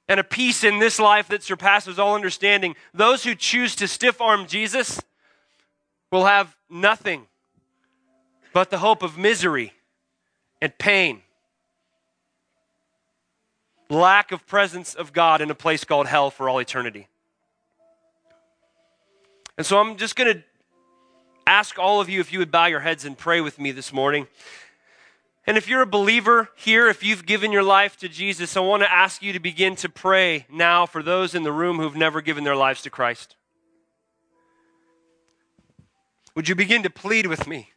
and 0.08 0.20
a 0.20 0.24
peace 0.24 0.64
in 0.64 0.80
this 0.80 1.00
life 1.00 1.28
that 1.28 1.44
surpasses 1.44 2.00
all 2.00 2.16
understanding. 2.16 2.76
Those 2.96 3.24
who 3.24 3.36
choose 3.36 3.76
to 3.76 3.88
stiff 3.88 4.20
arm 4.20 4.48
Jesus 4.48 5.00
will 6.12 6.26
have 6.26 6.56
nothing 6.68 7.28
but 8.52 8.72
the 8.72 8.80
hope 8.80 9.04
of 9.04 9.20
misery 9.20 9.74
and 10.62 10.78
pain, 10.78 11.22
lack 13.90 14.32
of 14.32 14.46
presence 14.46 14.94
of 14.94 15.14
God 15.14 15.42
in 15.42 15.50
a 15.50 15.56
place 15.56 15.84
called 15.84 16.08
hell 16.08 16.30
for 16.30 16.50
all 16.50 16.60
eternity. 16.60 17.08
And 19.58 19.66
so 19.66 19.80
I'm 19.80 19.98
just 19.98 20.16
going 20.16 20.34
to 20.34 20.44
ask 21.46 21.78
all 21.80 22.00
of 22.00 22.10
you 22.10 22.20
if 22.20 22.32
you 22.32 22.40
would 22.40 22.52
bow 22.52 22.68
your 22.68 22.80
heads 22.80 23.06
and 23.06 23.18
pray 23.18 23.42
with 23.42 23.60
me 23.60 23.72
this 23.72 23.92
morning. 23.92 24.28
And 25.48 25.58
if 25.58 25.68
you're 25.68 25.82
a 25.82 25.88
believer 25.88 26.50
here, 26.56 26.88
if 26.88 27.04
you've 27.04 27.26
given 27.26 27.52
your 27.52 27.64
life 27.64 27.98
to 27.98 28.08
Jesus, 28.08 28.56
I 28.56 28.60
want 28.60 28.84
to 28.84 28.92
ask 28.92 29.24
you 29.24 29.34
to 29.34 29.40
begin 29.40 29.76
to 29.78 29.90
pray 29.90 30.46
now 30.50 30.86
for 30.86 31.02
those 31.02 31.34
in 31.34 31.44
the 31.44 31.52
room 31.52 31.78
who've 31.78 31.96
never 31.96 32.22
given 32.22 32.44
their 32.44 32.56
lives 32.56 32.84
to 32.84 32.90
Christ. 32.90 33.36
Would 36.36 36.48
you 36.48 36.56
begin 36.56 36.84
to 36.84 36.90
plead 36.90 37.26
with 37.26 37.48
me 37.48 37.72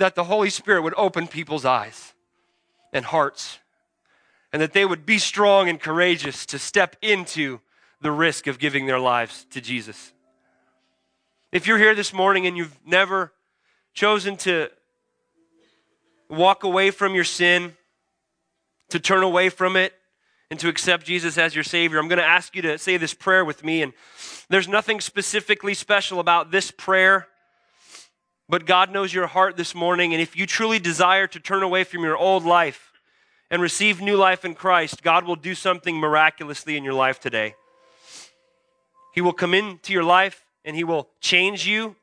that 0.00 0.14
the 0.14 0.24
Holy 0.24 0.50
Spirit 0.50 0.82
would 0.82 0.94
open 0.96 1.28
people's 1.28 1.64
eyes 1.64 2.14
and 2.92 3.04
hearts, 3.04 3.58
and 4.52 4.60
that 4.60 4.72
they 4.72 4.84
would 4.84 5.06
be 5.06 5.18
strong 5.18 5.68
and 5.68 5.78
courageous 5.78 6.44
to 6.46 6.58
step 6.58 6.96
into 7.02 7.60
the 8.00 8.10
risk 8.10 8.46
of 8.46 8.58
giving 8.58 8.86
their 8.86 8.98
lives 8.98 9.46
to 9.50 9.60
Jesus? 9.60 10.12
If 11.52 11.66
you're 11.66 11.78
here 11.78 11.94
this 11.94 12.12
morning 12.12 12.46
and 12.46 12.56
you've 12.56 12.78
never 12.86 13.32
chosen 13.92 14.36
to 14.38 14.70
walk 16.28 16.64
away 16.64 16.90
from 16.90 17.14
your 17.14 17.24
sin, 17.24 17.74
to 18.88 18.98
turn 18.98 19.22
away 19.22 19.50
from 19.50 19.76
it, 19.76 19.92
and 20.50 20.58
to 20.60 20.68
accept 20.68 21.04
Jesus 21.04 21.36
as 21.36 21.54
your 21.54 21.62
Savior, 21.62 21.98
I'm 21.98 22.08
going 22.08 22.18
to 22.18 22.24
ask 22.24 22.56
you 22.56 22.62
to 22.62 22.78
say 22.78 22.96
this 22.96 23.14
prayer 23.14 23.44
with 23.44 23.62
me. 23.62 23.82
And 23.82 23.92
there's 24.48 24.66
nothing 24.66 25.00
specifically 25.00 25.74
special 25.74 26.20
about 26.20 26.50
this 26.50 26.70
prayer, 26.70 27.28
but 28.50 28.66
God 28.66 28.90
knows 28.90 29.14
your 29.14 29.28
heart 29.28 29.56
this 29.56 29.74
morning. 29.74 30.12
And 30.12 30.20
if 30.20 30.36
you 30.36 30.44
truly 30.44 30.80
desire 30.80 31.26
to 31.28 31.38
turn 31.38 31.62
away 31.62 31.84
from 31.84 32.02
your 32.02 32.16
old 32.16 32.44
life 32.44 32.92
and 33.48 33.62
receive 33.62 34.00
new 34.00 34.16
life 34.16 34.44
in 34.44 34.54
Christ, 34.54 35.02
God 35.02 35.24
will 35.24 35.36
do 35.36 35.54
something 35.54 35.96
miraculously 35.96 36.76
in 36.76 36.82
your 36.82 36.94
life 36.94 37.20
today. 37.20 37.54
He 39.14 39.20
will 39.20 39.32
come 39.32 39.54
into 39.54 39.92
your 39.92 40.04
life 40.04 40.44
and 40.64 40.74
He 40.74 40.84
will 40.84 41.08
change 41.20 41.66
you 41.66 41.94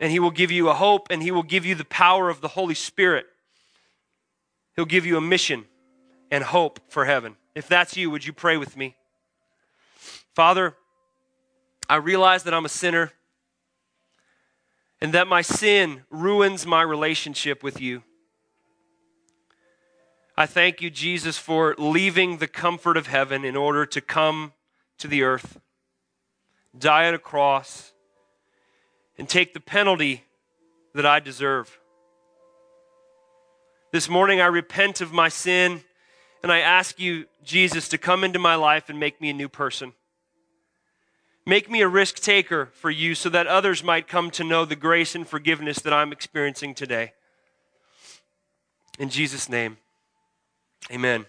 and 0.00 0.12
He 0.12 0.18
will 0.18 0.30
give 0.30 0.50
you 0.50 0.68
a 0.68 0.74
hope, 0.74 1.06
and 1.10 1.22
He 1.22 1.30
will 1.30 1.42
give 1.42 1.64
you 1.64 1.74
the 1.74 1.84
power 1.84 2.28
of 2.28 2.40
the 2.40 2.48
Holy 2.48 2.74
Spirit. 2.74 3.26
He'll 4.76 4.84
give 4.84 5.06
you 5.06 5.16
a 5.16 5.20
mission 5.20 5.64
and 6.30 6.42
hope 6.42 6.80
for 6.88 7.04
heaven. 7.04 7.36
If 7.54 7.68
that's 7.68 7.96
you, 7.96 8.10
would 8.10 8.26
you 8.26 8.32
pray 8.32 8.56
with 8.56 8.76
me? 8.76 8.96
Father, 10.34 10.74
I 11.88 11.96
realize 11.96 12.42
that 12.42 12.52
I'm 12.52 12.64
a 12.64 12.68
sinner 12.68 13.12
and 15.04 15.12
that 15.12 15.28
my 15.28 15.42
sin 15.42 16.02
ruins 16.08 16.64
my 16.64 16.80
relationship 16.80 17.62
with 17.62 17.78
you. 17.78 18.02
I 20.34 20.46
thank 20.46 20.80
you, 20.80 20.88
Jesus, 20.88 21.36
for 21.36 21.74
leaving 21.76 22.38
the 22.38 22.46
comfort 22.46 22.96
of 22.96 23.08
heaven 23.08 23.44
in 23.44 23.54
order 23.54 23.84
to 23.84 24.00
come 24.00 24.54
to 24.96 25.06
the 25.06 25.22
earth, 25.22 25.60
die 26.78 27.06
on 27.06 27.12
a 27.12 27.18
cross, 27.18 27.92
and 29.18 29.28
take 29.28 29.52
the 29.52 29.60
penalty 29.60 30.24
that 30.94 31.04
I 31.04 31.20
deserve. 31.20 31.78
This 33.92 34.08
morning, 34.08 34.40
I 34.40 34.46
repent 34.46 35.02
of 35.02 35.12
my 35.12 35.28
sin 35.28 35.84
and 36.42 36.50
I 36.50 36.60
ask 36.60 36.98
you, 36.98 37.26
Jesus, 37.42 37.90
to 37.90 37.98
come 37.98 38.24
into 38.24 38.38
my 38.38 38.54
life 38.54 38.88
and 38.88 38.98
make 38.98 39.20
me 39.20 39.28
a 39.28 39.34
new 39.34 39.50
person. 39.50 39.92
Make 41.46 41.70
me 41.70 41.82
a 41.82 41.88
risk 41.88 42.16
taker 42.20 42.70
for 42.72 42.90
you 42.90 43.14
so 43.14 43.28
that 43.28 43.46
others 43.46 43.84
might 43.84 44.08
come 44.08 44.30
to 44.30 44.44
know 44.44 44.64
the 44.64 44.76
grace 44.76 45.14
and 45.14 45.28
forgiveness 45.28 45.78
that 45.80 45.92
I'm 45.92 46.10
experiencing 46.10 46.74
today. 46.74 47.12
In 48.98 49.10
Jesus' 49.10 49.48
name, 49.48 49.76
amen. 50.90 51.26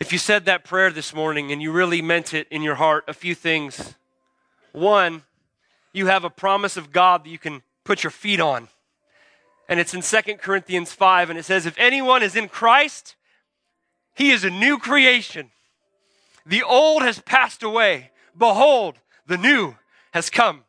If 0.00 0.12
you 0.12 0.18
said 0.18 0.46
that 0.46 0.64
prayer 0.64 0.90
this 0.90 1.14
morning 1.14 1.52
and 1.52 1.62
you 1.62 1.70
really 1.70 2.02
meant 2.02 2.34
it 2.34 2.48
in 2.50 2.62
your 2.62 2.74
heart, 2.74 3.04
a 3.06 3.14
few 3.14 3.36
things. 3.36 3.94
One, 4.72 5.22
you 5.92 6.06
have 6.06 6.24
a 6.24 6.30
promise 6.30 6.76
of 6.76 6.90
God 6.90 7.24
that 7.24 7.30
you 7.30 7.38
can 7.38 7.62
put 7.84 8.02
your 8.02 8.10
feet 8.10 8.40
on. 8.40 8.66
And 9.68 9.78
it's 9.78 9.94
in 9.94 10.02
2 10.02 10.38
Corinthians 10.38 10.92
5, 10.92 11.30
and 11.30 11.38
it 11.38 11.44
says, 11.44 11.66
If 11.66 11.78
anyone 11.78 12.22
is 12.24 12.34
in 12.34 12.48
Christ, 12.48 13.14
he 14.14 14.32
is 14.32 14.42
a 14.42 14.50
new 14.50 14.76
creation. 14.76 15.52
The 16.44 16.62
old 16.62 17.02
has 17.02 17.20
passed 17.20 17.62
away. 17.62 18.10
Behold, 18.36 18.98
the 19.26 19.38
new 19.38 19.76
has 20.12 20.30
come. 20.30 20.64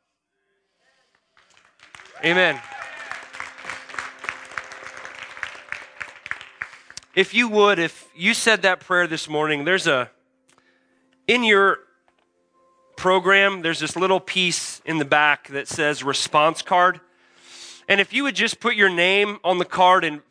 Amen. 2.23 2.59
If 7.15 7.33
you 7.33 7.47
would, 7.47 7.77
if 7.79 8.09
you 8.15 8.33
said 8.33 8.63
that 8.63 8.79
prayer 8.79 9.05
this 9.07 9.29
morning, 9.29 9.65
there's 9.65 9.85
a, 9.85 10.09
in 11.27 11.43
your 11.43 11.79
program, 12.95 13.61
there's 13.61 13.79
this 13.79 13.95
little 13.95 14.19
piece 14.19 14.81
in 14.85 14.97
the 14.97 15.05
back 15.05 15.47
that 15.49 15.67
says 15.67 16.03
response 16.03 16.61
card. 16.61 17.01
And 17.87 17.99
if 17.99 18.13
you 18.13 18.23
would 18.23 18.35
just 18.35 18.59
put 18.59 18.75
your 18.75 18.89
name 18.89 19.39
on 19.43 19.57
the 19.57 19.65
card 19.65 20.03
and 20.05 20.21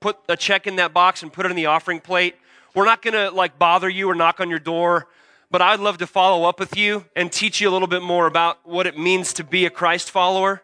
put 0.00 0.18
a 0.28 0.36
check 0.36 0.66
in 0.66 0.76
that 0.76 0.92
box 0.92 1.22
and 1.22 1.32
put 1.32 1.46
it 1.46 1.50
in 1.50 1.56
the 1.56 1.66
offering 1.66 2.00
plate, 2.00 2.36
we're 2.74 2.84
not 2.84 3.02
going 3.02 3.14
to 3.14 3.30
like 3.30 3.58
bother 3.58 3.88
you 3.88 4.08
or 4.08 4.14
knock 4.14 4.40
on 4.40 4.48
your 4.48 4.58
door, 4.58 5.06
but 5.50 5.60
I'd 5.60 5.80
love 5.80 5.98
to 5.98 6.06
follow 6.06 6.44
up 6.48 6.58
with 6.58 6.76
you 6.76 7.04
and 7.14 7.30
teach 7.30 7.60
you 7.60 7.68
a 7.68 7.72
little 7.72 7.88
bit 7.88 8.02
more 8.02 8.26
about 8.26 8.58
what 8.64 8.86
it 8.86 8.98
means 8.98 9.34
to 9.34 9.44
be 9.44 9.66
a 9.66 9.70
Christ 9.70 10.10
follower 10.10 10.62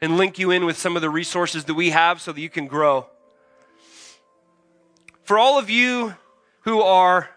and 0.00 0.18
link 0.18 0.38
you 0.38 0.50
in 0.50 0.66
with 0.66 0.76
some 0.76 0.96
of 0.96 1.02
the 1.02 1.08
resources 1.08 1.64
that 1.64 1.74
we 1.74 1.90
have 1.90 2.20
so 2.20 2.32
that 2.32 2.40
you 2.40 2.50
can 2.50 2.66
grow. 2.66 3.06
For 5.22 5.38
all 5.38 5.58
of 5.58 5.70
you 5.70 6.14
who 6.60 6.82
are 6.82 7.30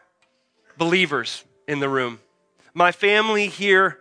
believers 0.78 1.46
in 1.68 1.80
the 1.80 1.90
room, 1.90 2.20
my 2.74 2.92
family 2.92 3.48
here 3.48 4.00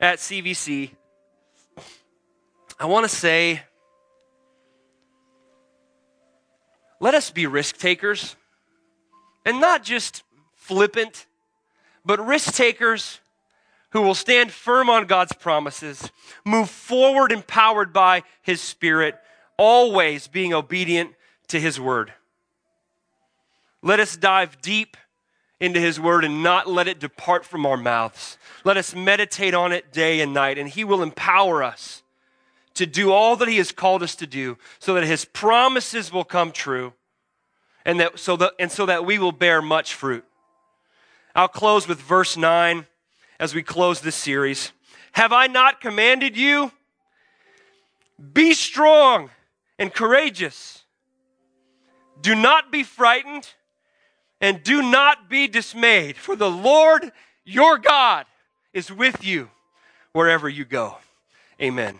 at 0.00 0.18
CVC, 0.18 0.90
I 2.80 2.86
want 2.86 3.08
to 3.08 3.14
say, 3.14 3.62
let 6.98 7.14
us 7.14 7.30
be 7.30 7.46
risk 7.46 7.78
takers 7.78 8.34
and 9.44 9.60
not 9.60 9.82
just 9.82 10.22
flippant, 10.54 11.26
but 12.04 12.24
risk 12.24 12.54
takers 12.54 13.20
who 13.90 14.02
will 14.02 14.14
stand 14.14 14.50
firm 14.50 14.88
on 14.88 15.06
God's 15.06 15.34
promises, 15.34 16.10
move 16.44 16.70
forward 16.70 17.30
empowered 17.30 17.92
by 17.92 18.22
His 18.42 18.60
Spirit, 18.60 19.18
always 19.58 20.28
being 20.28 20.54
obedient 20.54 21.14
to 21.48 21.60
His 21.60 21.78
word. 21.78 22.12
Let 23.82 24.00
us 24.00 24.16
dive 24.16 24.62
deep 24.62 24.96
into 25.60 25.78
His 25.78 26.00
word 26.00 26.24
and 26.24 26.42
not 26.42 26.66
let 26.66 26.88
it 26.88 27.00
depart 27.00 27.44
from 27.44 27.66
our 27.66 27.76
mouths. 27.76 28.38
Let 28.64 28.76
us 28.76 28.94
meditate 28.94 29.54
on 29.54 29.72
it 29.72 29.92
day 29.92 30.20
and 30.20 30.32
night, 30.32 30.56
and 30.56 30.68
He 30.68 30.84
will 30.84 31.02
empower 31.02 31.62
us 31.62 32.02
to 32.74 32.86
do 32.86 33.12
all 33.12 33.36
that 33.36 33.48
He 33.48 33.58
has 33.58 33.72
called 33.72 34.02
us 34.02 34.14
to 34.16 34.26
do 34.26 34.56
so 34.78 34.94
that 34.94 35.04
His 35.04 35.26
promises 35.26 36.10
will 36.10 36.24
come 36.24 36.50
true 36.50 36.94
and, 37.84 38.00
that, 38.00 38.18
so, 38.18 38.36
that, 38.36 38.52
and 38.58 38.70
so 38.70 38.86
that 38.86 39.04
we 39.04 39.18
will 39.18 39.32
bear 39.32 39.62
much 39.62 39.94
fruit. 39.94 40.24
I'll 41.34 41.48
close 41.48 41.88
with 41.88 42.00
verse 42.00 42.36
9 42.36 42.86
as 43.38 43.54
we 43.54 43.62
close 43.62 44.00
this 44.00 44.14
series. 44.14 44.72
Have 45.12 45.32
I 45.32 45.46
not 45.46 45.80
commanded 45.80 46.36
you? 46.36 46.72
Be 48.32 48.54
strong 48.54 49.30
and 49.78 49.92
courageous. 49.92 50.84
Do 52.20 52.34
not 52.34 52.70
be 52.70 52.82
frightened 52.82 53.48
and 54.40 54.62
do 54.62 54.82
not 54.82 55.28
be 55.28 55.48
dismayed, 55.48 56.16
for 56.16 56.36
the 56.36 56.50
Lord 56.50 57.12
your 57.44 57.78
God 57.78 58.26
is 58.72 58.92
with 58.92 59.24
you 59.24 59.50
wherever 60.12 60.48
you 60.48 60.64
go. 60.64 60.96
Amen. 61.60 61.98